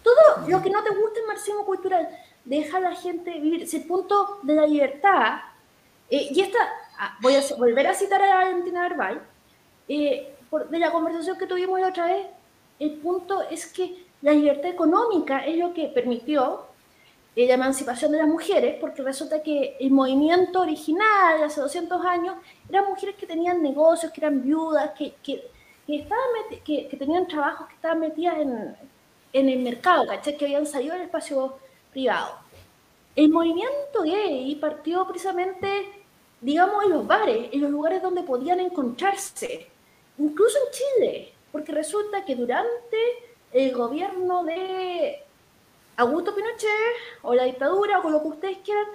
[0.03, 2.09] Todo lo que no te gusta el marxismo cultural,
[2.45, 3.67] deja a la gente vivir.
[3.67, 5.41] Si el punto de la libertad,
[6.09, 6.59] eh, y esta,
[6.99, 9.21] ah, voy a volver a citar a Valentina Verbal,
[9.89, 12.27] eh, por- de la conversación que tuvimos la otra vez,
[12.79, 16.69] el punto es que la libertad económica es lo que permitió
[17.37, 22.35] eh, la emancipación de las mujeres, porque resulta que el movimiento original, hace 200 años,
[22.69, 25.49] eran mujeres que tenían negocios, que eran viudas, que, que,
[25.91, 26.25] que estaban
[26.65, 28.77] que, que tenían trabajos, que estaban metidas en,
[29.33, 30.37] en el mercado, ¿cachai?
[30.37, 31.59] Que habían salido del espacio
[31.91, 32.37] privado.
[33.17, 36.05] El movimiento gay partió precisamente,
[36.41, 39.67] digamos, en los bares, en los lugares donde podían encontrarse,
[40.19, 42.99] incluso en Chile, porque resulta que durante
[43.53, 45.25] el gobierno de
[45.97, 48.87] Augusto Pinochet o la dictadura o lo que ustedes quieran,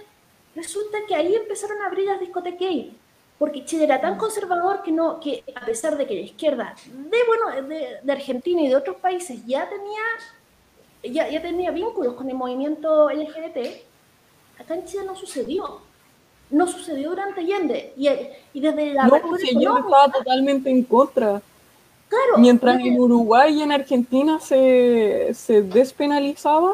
[0.55, 2.71] resulta que ahí empezaron a abrir las discotecas
[3.37, 7.17] porque Chile era tan conservador que no que a pesar de que la izquierda de
[7.27, 10.01] bueno de, de Argentina y de otros países ya tenía
[11.03, 13.57] ya, ya tenía vínculos con el movimiento LGBT,
[14.59, 15.81] acá en Chile no sucedió.
[16.49, 17.93] No sucedió durante Allende.
[17.97, 18.07] Y,
[18.53, 21.41] y desde la No, si yo estaba totalmente en contra.
[22.07, 26.71] claro, Mientras desde- en Uruguay y en Argentina se, se despenalizaba,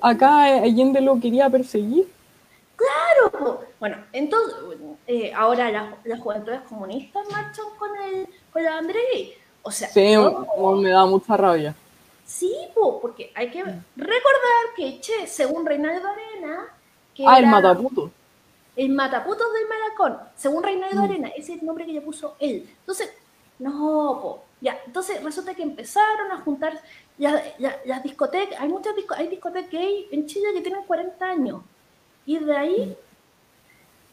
[0.00, 2.08] acá Allende lo quería perseguir.
[2.76, 4.56] Claro, bueno, entonces,
[5.06, 9.34] eh, ahora las, las juventudes comunistas marchan con el con la bandera gay.
[9.62, 10.14] O sea, Sí,
[10.78, 11.74] me da mucha rabia.
[12.26, 16.66] sí, po, porque hay que recordar que, che, según Reinaldo Arena,
[17.14, 18.10] que Ah, el mataputo.
[18.74, 21.04] el mataputos del Malacón, según Reinaldo Mm.
[21.04, 22.68] Arena, ese es el nombre que le puso él.
[22.80, 23.12] Entonces,
[23.58, 26.80] no, po, ya, entonces resulta que empezaron a juntar
[27.18, 31.24] ya- ya- las discotecas, hay muchas disco- hay discotecas gay en Chile que tienen 40
[31.30, 31.60] años.
[32.26, 32.96] Y de ahí,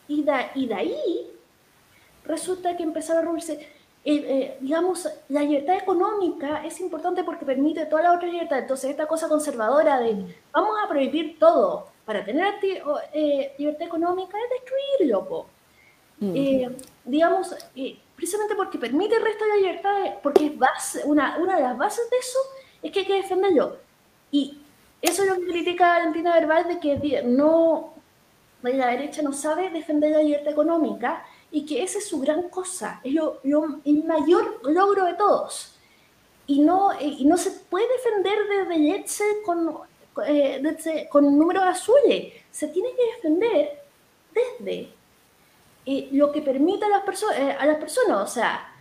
[0.08, 1.32] y de, y de ahí,
[2.26, 3.54] resulta que empezaron a reunirse.
[4.06, 8.60] eh, eh, digamos, la libertad económica es importante porque permite toda la otra libertad.
[8.60, 12.56] Entonces, esta cosa conservadora de vamos a prohibir todo para tener
[13.14, 15.46] eh, libertad económica es destruirlo, po.
[16.20, 16.36] Mm.
[16.36, 21.38] Eh, digamos, eh, precisamente porque permite el resto de la libertad, porque es base, una,
[21.38, 22.40] una de las bases de eso
[22.82, 23.78] es que hay que defenderlo.
[24.32, 24.58] Y
[25.02, 27.94] eso es lo que critica Valentina Verbal, de que no,
[28.64, 33.00] la derecha no sabe defender la libertad económica y que esa es su gran cosa,
[33.04, 35.76] es lo- lo- el mayor logro de todos.
[36.48, 39.78] Y no, y no se puede defender desde Letze con,
[40.26, 43.82] eh, desde- con números azules, se tiene que defender
[44.34, 44.94] desde
[45.86, 48.74] eh, lo que permite a las, eh, a las personas, o sea,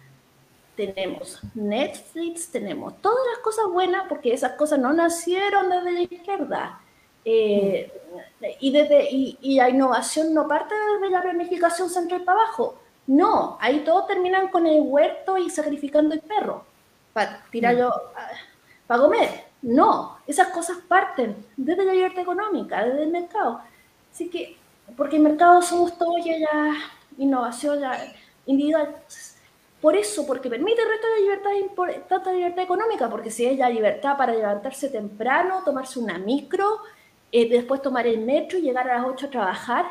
[0.76, 6.80] tenemos Netflix, tenemos todas las cosas buenas, porque esas cosas no nacieron desde la izquierda.
[7.30, 7.92] Eh,
[8.60, 12.78] y, desde, y, y la innovación no parte desde la planificación central para abajo.
[13.06, 16.64] No, ahí todos terminan con el huerto y sacrificando el perro
[17.12, 17.92] para tirarlo
[18.86, 19.28] para comer.
[19.60, 23.60] No, esas cosas parten desde la libertad económica, desde el mercado.
[24.10, 24.56] Así que,
[24.96, 26.74] porque el mercado somos todos y la
[27.18, 27.98] innovación, la,
[28.46, 28.96] individual.
[29.82, 33.68] Por eso, porque permite el resto de libertad, tanta libertad económica, porque si es la
[33.68, 36.80] libertad para levantarse temprano, tomarse una micro,
[37.30, 39.86] eh, después tomar el metro y llegar a las 8 a trabajar,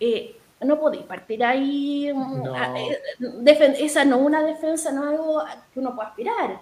[0.00, 2.12] eh, no podéis partir ahí.
[2.12, 2.46] Mm,
[2.76, 6.60] eh, esa no es una defensa, no es algo que uno pueda aspirar.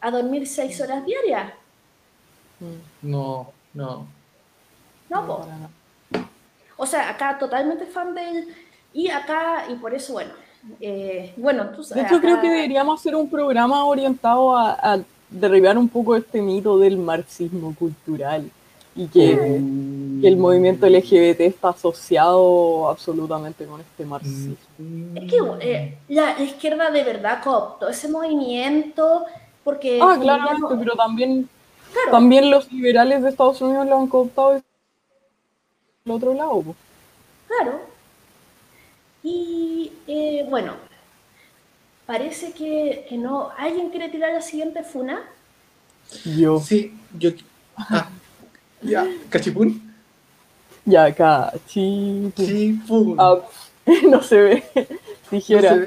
[0.00, 1.52] A dormir seis horas diarias.
[3.02, 4.06] No, no.
[5.10, 6.28] No, no
[6.76, 8.54] O sea, acá totalmente fan del.
[8.92, 10.32] Y acá, y por eso, bueno.
[10.80, 12.04] Eh, bueno, tú sabes.
[12.04, 16.40] De hecho, creo que deberíamos hacer un programa orientado a, a derribar un poco este
[16.40, 18.50] mito del marxismo cultural
[18.98, 19.32] y que,
[20.26, 24.56] el movimiento LGBT está asociado absolutamente con este marxismo.
[25.14, 29.24] Es que eh, la, izquierda de verdad cooptó ese movimiento
[29.62, 30.00] porque...
[30.02, 31.48] Ah, claramente, pero también,
[32.10, 34.62] también los liberales de Estados Unidos lo han cooptado del
[36.08, 36.64] otro lado.
[37.46, 37.80] Claro.
[39.22, 40.72] Y eh, bueno,
[42.06, 43.50] parece que, que, no...
[43.56, 45.22] ¿Alguien quiere tirar la siguiente funa?
[46.24, 46.58] Yo.
[46.58, 47.30] Sí, yo...
[47.76, 48.08] Ah.
[48.82, 49.82] Ya, cachipún.
[50.84, 52.32] Ya, cachipún.
[52.34, 53.16] Chipún.
[53.18, 53.38] Ah,
[54.10, 54.64] no se ve.
[55.30, 55.76] Tijera.
[55.76, 55.86] No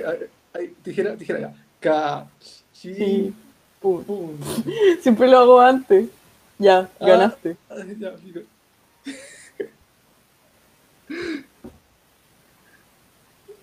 [0.83, 1.53] tijera, tijera ya.
[1.79, 3.35] Cachipún.
[5.01, 6.09] Siempre lo hago antes.
[6.59, 7.57] Ya, ah, ganaste.
[7.97, 8.13] ya,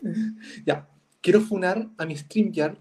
[0.67, 0.89] ya,
[1.21, 2.77] quiero funar a mi StreamYard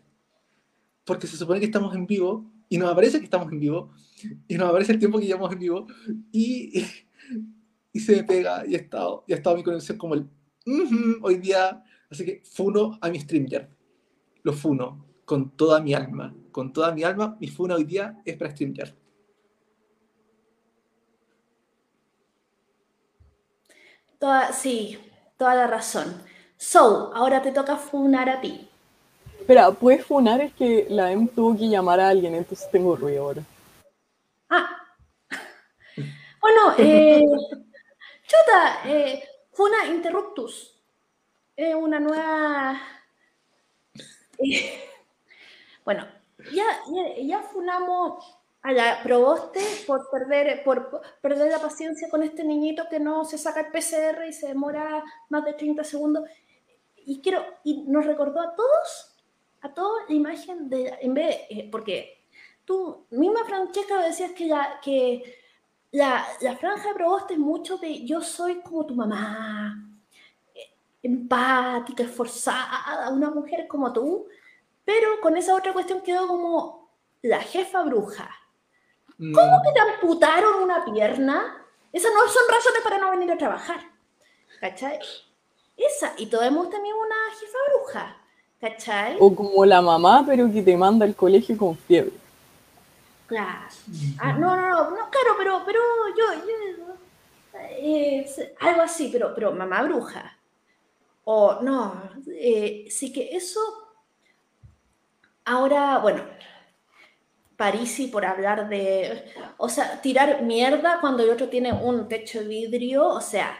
[1.06, 3.92] porque se supone que estamos en vivo y nos aparece que estamos en vivo
[4.48, 5.88] y nos aparece el tiempo que llevamos en vivo
[6.32, 6.84] y,
[7.94, 10.28] y, se me pega y ha estado, y ha estado mi conexión como el
[11.22, 13.70] hoy día, así que funo a mi StreamYard,
[14.44, 18.36] lo funo con toda mi alma, con toda mi alma, mi funa hoy día es
[18.38, 18.94] para StreamYard.
[24.20, 24.98] Toda, sí,
[25.38, 26.22] toda la razón.
[26.58, 28.68] So, ahora te toca funar a ti.
[29.40, 30.42] Espera, ¿puedes funar?
[30.42, 33.44] Es que la M tuvo que llamar a alguien, entonces tengo ruido ahora.
[34.50, 34.78] Ah.
[36.42, 37.26] Bueno, eh,
[38.24, 40.74] chuta, eh, Funa Interruptus.
[41.56, 42.80] Es una nueva.
[44.38, 44.90] Eh,
[45.86, 46.08] bueno,
[46.54, 46.66] ya,
[47.22, 53.00] ya, funamos a la proboste por perder, por perder la paciencia con este niñito que
[53.00, 56.30] no se saca el PCR y se demora más de 30 segundos.
[56.98, 59.16] Y quiero, y nos recordó a todos,
[59.62, 62.17] a todos la imagen de, en vez, eh, porque
[62.68, 65.40] tú, misma Francesca, decías que la, que
[65.92, 69.90] la, la franja de Proboste es mucho de yo soy como tu mamá,
[70.54, 74.28] eh, empática, esforzada, una mujer como tú,
[74.84, 76.90] pero con esa otra cuestión quedó como
[77.22, 78.30] la jefa bruja.
[79.18, 79.34] Mm.
[79.34, 81.66] ¿Cómo que te amputaron una pierna?
[81.94, 83.80] Esas no son razones para no venir a trabajar.
[84.60, 85.00] ¿Cachai?
[85.78, 88.18] Esa, y todos hemos tenido una jefa bruja.
[88.60, 89.18] ¿Cachai?
[89.20, 92.27] O como la mamá, pero que te manda al colegio con fiebre.
[93.28, 93.68] Claro.
[94.20, 95.80] Ah, no, no, no, no, claro, pero, pero
[96.18, 96.26] yo,
[97.60, 98.26] eh,
[98.60, 100.38] algo así, pero, pero mamá bruja.
[101.26, 103.60] O no, eh, sí que eso.
[105.46, 106.24] Ahora, bueno,
[107.58, 109.24] Parisi por hablar de,
[109.58, 113.58] o sea, tirar mierda cuando el otro tiene un techo de vidrio, o sea,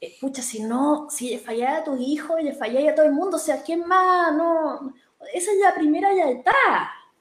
[0.00, 3.12] eh, pucha, si no, si le fallara a tu hijo le fallara a todo el
[3.12, 4.34] mundo, o sea, ¿quién más?
[4.34, 4.92] No,
[5.32, 6.52] esa es la primera lealtad.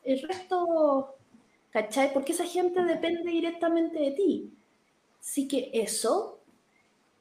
[0.04, 1.17] El resto,
[1.78, 2.12] ¿cachai?
[2.12, 4.52] Porque esa gente depende directamente de ti.
[5.20, 6.40] Así que eso,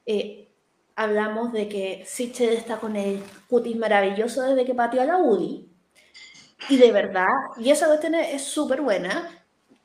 [0.05, 0.49] eh,
[0.95, 5.69] hablamos de que Sichel está con el cutis maravilloso desde que pateó a la UDI.
[6.69, 7.27] Y de verdad,
[7.57, 9.29] y esa cuestión es súper buena.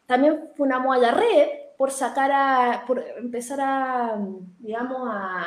[0.07, 4.18] También funamos a la red por sacar a, por empezar a,
[4.59, 5.43] digamos, a,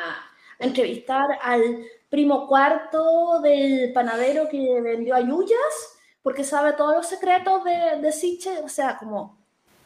[0.60, 5.95] a entrevistar al primo cuarto del panadero que vendió a Yuyas
[6.26, 9.36] porque sabe todos los secretos de, de Sichel, o sea, como,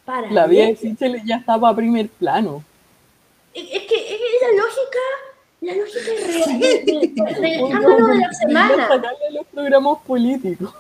[0.07, 0.31] para.
[0.31, 2.65] La vida de Sichel ya estaba a primer plano.
[3.53, 4.99] Es, que es la lógica,
[5.61, 7.05] la lógica real del
[7.67, 8.89] escándalo de la semana.
[9.33, 10.73] los programas políticos.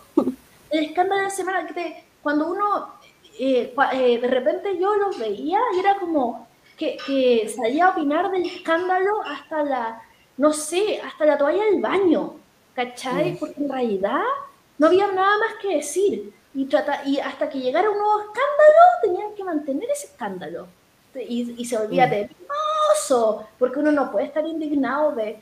[0.71, 2.95] El escándalo de la semana, que cuando uno,
[3.39, 6.49] eh, eh, de repente yo los veía y era como
[6.79, 10.03] que, que salía a opinar del escándalo hasta la,
[10.39, 12.37] no sé, hasta la toalla del baño,
[12.73, 13.37] ¿cachai?
[13.37, 14.23] Porque en realidad
[14.81, 16.33] no había nada más que decir.
[16.55, 20.67] Y, trata, y hasta que llegara un nuevo escándalo, tenían que mantener ese escándalo.
[21.29, 22.11] Y, se volvía mm.
[22.11, 22.31] de
[23.59, 25.41] porque uno no puede estar indignado de,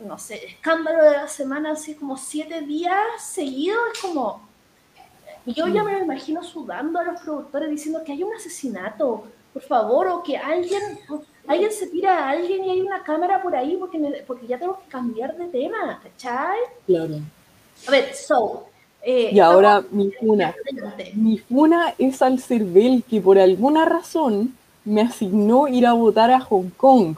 [0.00, 4.46] no sé, escándalo de la semana, así como siete días seguidos, es como...
[5.46, 5.86] Y yo ya mm.
[5.86, 10.22] me lo imagino sudando a los productores diciendo que hay un asesinato, por favor, o
[10.22, 10.82] que alguien,
[11.46, 14.80] alguien se tira a alguien y hay una cámara por ahí porque, porque ya tengo
[14.80, 16.58] que cambiar de tema, ¿cachai?
[16.86, 17.20] Claro.
[17.86, 18.66] A ver, so.
[19.02, 20.54] eh, Y ahora mi funa.
[21.14, 24.54] Mi funa es al CERVEL que por alguna razón
[24.84, 27.16] me asignó ir a votar a Hong Kong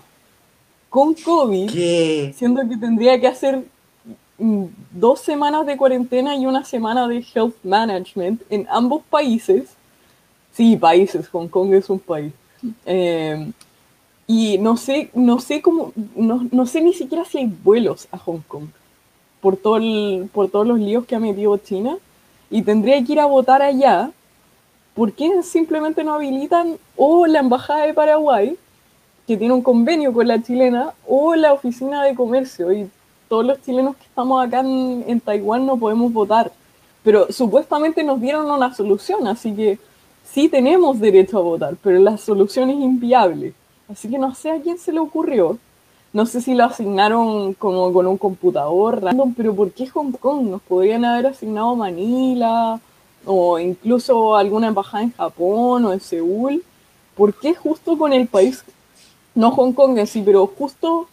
[0.89, 2.35] con COVID, ¿Qué?
[2.37, 3.65] siendo que tendría que hacer
[4.39, 9.65] mm, dos semanas de cuarentena y una semana de health management en ambos países.
[10.53, 12.33] Sí, países, Hong Kong es un país.
[12.87, 13.51] Eh,
[14.27, 18.19] y no sé, no sé cómo, no, no sé ni siquiera si hay vuelos a
[18.19, 18.69] Hong Kong
[19.41, 21.97] por, todo el- por todos los líos que ha metido China.
[22.51, 24.11] Y tendría que ir a votar allá.
[24.95, 28.57] ¿Por qué simplemente no habilitan o la Embajada de Paraguay,
[29.27, 32.73] que tiene un convenio con la chilena, o la Oficina de Comercio?
[32.73, 32.89] Y
[33.29, 36.51] todos los chilenos que estamos acá en, en Taiwán no podemos votar.
[37.03, 39.79] Pero supuestamente nos dieron una solución, así que
[40.25, 43.53] sí tenemos derecho a votar, pero la solución es inviable.
[43.89, 45.59] Así que no sé a quién se le ocurrió.
[46.17, 50.49] No sé si lo asignaron como con un computador random, pero ¿por qué Hong Kong?
[50.49, 52.81] Nos podrían haber asignado Manila
[53.27, 56.65] o incluso alguna embajada en Japón o en Seúl.
[57.15, 58.65] ¿Por qué justo con el país,
[59.35, 61.07] no Hong Kong en sí, pero justo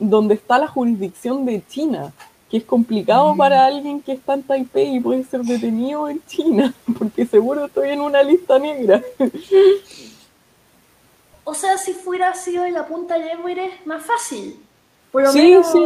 [0.00, 2.12] donde está la jurisdicción de China?
[2.50, 6.74] Que es complicado para alguien que está en Taipei y puede ser detenido en China,
[6.98, 9.00] porque seguro estoy en una lista negra.
[11.44, 14.56] O sea, si fuera sido en la punta de Everest, más fácil.
[15.12, 15.70] Por lo Sí, menos.
[15.70, 15.84] sí.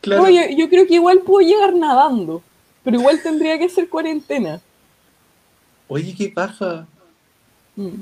[0.00, 0.22] Claro.
[0.22, 2.42] No, yo, yo creo que igual puedo llegar nadando,
[2.84, 4.60] pero igual tendría que ser cuarentena.
[5.88, 6.86] Oye, qué paja.
[7.76, 8.00] Mm,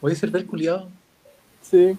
[0.00, 0.88] Voy a ser del culiado.
[1.62, 1.96] sí.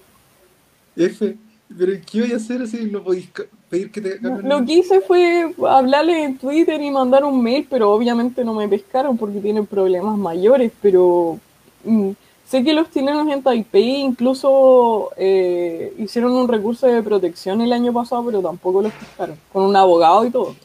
[0.96, 1.38] F.
[1.76, 2.86] Pero ¿qué voy a hacer así?
[2.92, 3.30] No podéis
[3.68, 7.66] pedir que te cambien Lo que hice fue hablarle en Twitter y mandar un mail,
[7.68, 11.40] pero obviamente no me pescaron porque tienen problemas mayores, pero
[11.84, 12.12] mm,
[12.46, 17.94] sé que los chilenos en Taipei incluso eh, hicieron un recurso de protección el año
[17.94, 20.56] pasado, pero tampoco los pescaron, con un abogado y todo.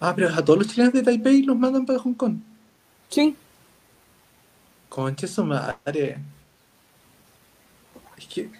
[0.00, 2.36] Ah, pero a todos los chilenos de Taipei los mandan para Hong Kong.
[3.08, 3.36] Sí,
[4.88, 6.18] Concha su madre.
[8.16, 8.50] Es que.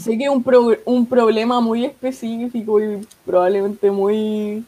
[0.00, 4.64] sé que es un, pro- un problema muy específico y probablemente muy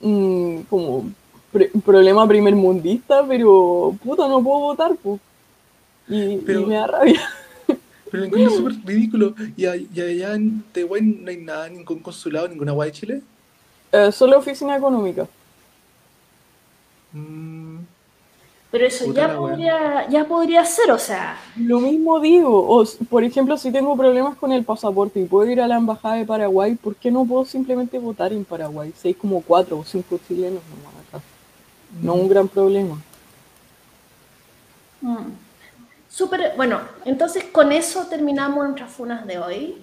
[0.00, 1.04] mm, como
[1.52, 5.20] pre- problema primermundista, pero puta, no puedo votar, pues.
[6.08, 7.20] Y, Pero- y me da rabia.
[8.10, 9.34] Pero lo encuentro súper ridículo.
[9.56, 13.22] Y, a- y allá en Taiwán no hay nada, ningún consulado, ninguna guay de Chile.
[13.92, 15.26] Eh, solo oficina económica.
[17.12, 17.78] Mm,
[18.70, 21.38] Pero eso Puta ya podría, ya podría ser, o sea.
[21.56, 25.60] Lo mismo digo, o, por ejemplo, si tengo problemas con el pasaporte y puedo ir
[25.60, 28.92] a la embajada de Paraguay, ¿por qué no puedo simplemente votar en Paraguay?
[29.00, 31.22] Si hay como cuatro o cinco chilenos nomás acá.
[32.02, 33.00] No un gran problema.
[35.00, 35.16] mm,
[36.16, 39.74] Súper, bueno, entonces con eso terminamos nuestras funas de hoy.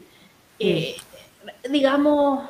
[0.57, 0.95] Eh,
[1.69, 2.49] digamos,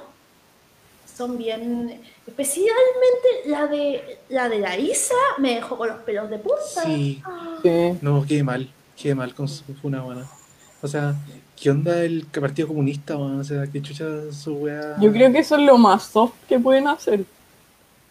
[1.17, 2.01] son bien.
[2.25, 6.83] Especialmente la de la de la Isa me dejó con los pelos de punta.
[6.85, 7.21] sí.
[7.61, 7.97] Sí.
[8.01, 8.69] No, qué mal.
[8.95, 10.25] Qué mal con su funa, buena.
[10.81, 11.13] O sea,
[11.61, 13.41] ¿qué onda el Partido Comunista, weón?
[13.41, 14.95] O sea, qué chucha su weá.
[15.01, 17.25] Yo creo que eso es lo más soft que pueden hacer.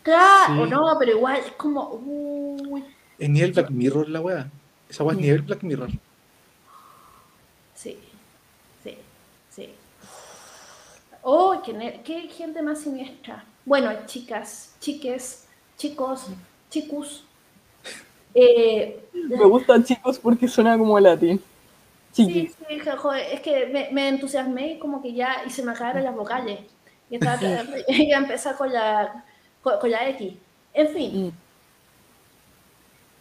[0.02, 0.70] Claro, Sí.
[0.70, 1.88] no, pero igual es como.
[2.04, 2.84] Uy,
[3.18, 4.50] Es nivel Black Mirror la weá.
[4.92, 5.90] Esa weá es nivel Black Mirror.
[7.74, 7.98] sí,
[8.84, 8.96] sí,
[9.50, 9.68] sí.
[11.22, 13.44] Oh, qué, qué gente más siniestra.
[13.64, 15.46] Bueno, chicas, chiques,
[15.78, 16.26] chicos,
[16.70, 17.24] chicos.
[18.34, 21.38] Eh, Me gusta chicos porque suena como latín.
[22.12, 22.54] Sí, Chiquis.
[22.66, 25.72] sí, ja- joder, es que me, me entusiasmé y como que ya, y se me
[25.72, 26.60] acabaron las vocales.
[27.10, 29.24] Y estaba tratando- iba a empezar con la,
[29.62, 30.32] con, con la X.
[30.74, 31.30] En fin, Mm.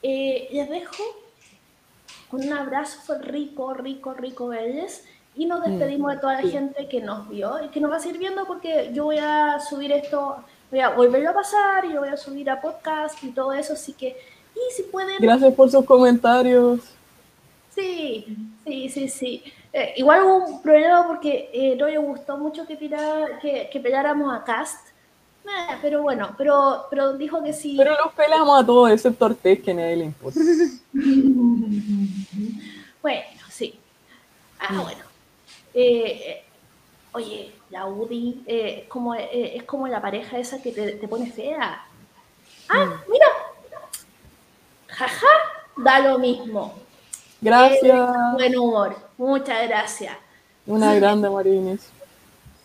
[0.03, 1.03] eh, les dejo
[2.31, 5.03] con un abrazo rico, rico, rico verles.
[5.35, 7.99] Y nos despedimos de toda la gente que nos vio y que nos va a
[7.99, 10.37] seguir viendo porque yo voy a subir esto,
[10.69, 13.73] voy a volverlo a pasar y lo voy a subir a podcast y todo eso.
[13.73, 14.17] Así que,
[14.55, 16.81] y si pueden, Gracias por sus comentarios.
[17.73, 18.25] Sí,
[18.65, 19.43] sí, sí, sí.
[19.71, 23.79] Eh, igual hubo un problema porque eh, no le gustó mucho que tirara, que, que
[23.79, 24.87] peláramos a Cast.
[25.45, 27.75] Eh, pero bueno, pero, pero dijo que sí.
[27.77, 30.39] Pero los pelamos a todos, excepto a Ortez, que a nadie le importa.
[33.01, 33.79] Bueno, sí.
[34.59, 35.03] Ah, bueno.
[35.73, 36.43] Eh, eh,
[37.13, 41.07] oye, la UDI eh, es, como, eh, es como la pareja esa que te, te
[41.07, 41.85] pone fea.
[42.69, 43.27] Ah, mira.
[44.87, 45.27] Jaja,
[45.77, 46.75] da lo mismo.
[47.39, 48.33] Gracias.
[48.33, 48.95] Buen humor.
[49.17, 50.15] Muchas gracias.
[50.67, 51.27] Una grande.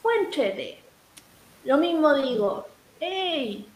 [0.03, 0.81] Fue entrete.
[1.65, 2.67] Lo mismo digo.
[3.01, 3.67] ¡Ey!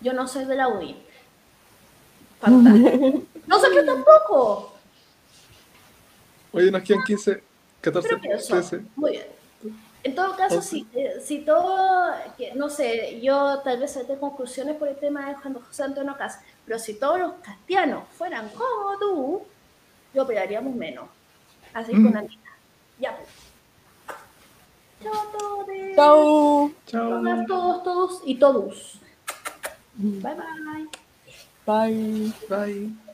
[0.00, 0.96] Yo no soy de la UDI.
[2.40, 3.22] Fantástico.
[3.46, 4.71] Nosotros tampoco.
[6.52, 7.42] Oye, nos quedan 15,
[7.80, 8.54] 14, Pero que eso.
[8.54, 8.80] 13.
[8.96, 9.26] Muy bien.
[10.04, 12.10] En todo caso, si, eh, si todo,
[12.56, 16.40] no sé, yo tal vez saqué conclusiones por el tema de Juan José Antonio Cas,
[16.66, 19.42] pero si todos los castianos fueran como tú,
[20.12, 21.04] yo operaríamos menos.
[21.72, 22.04] Así Mm.
[22.04, 22.50] con Anita.
[22.98, 23.28] Ya, pues.
[25.02, 25.66] Chao a todos.
[25.96, 26.72] Chao.
[26.86, 27.10] Chao.
[27.20, 28.98] Todas, todos, todos y todos.
[29.94, 30.88] Bye bye.
[31.64, 32.32] Bye.
[32.48, 33.11] Bye.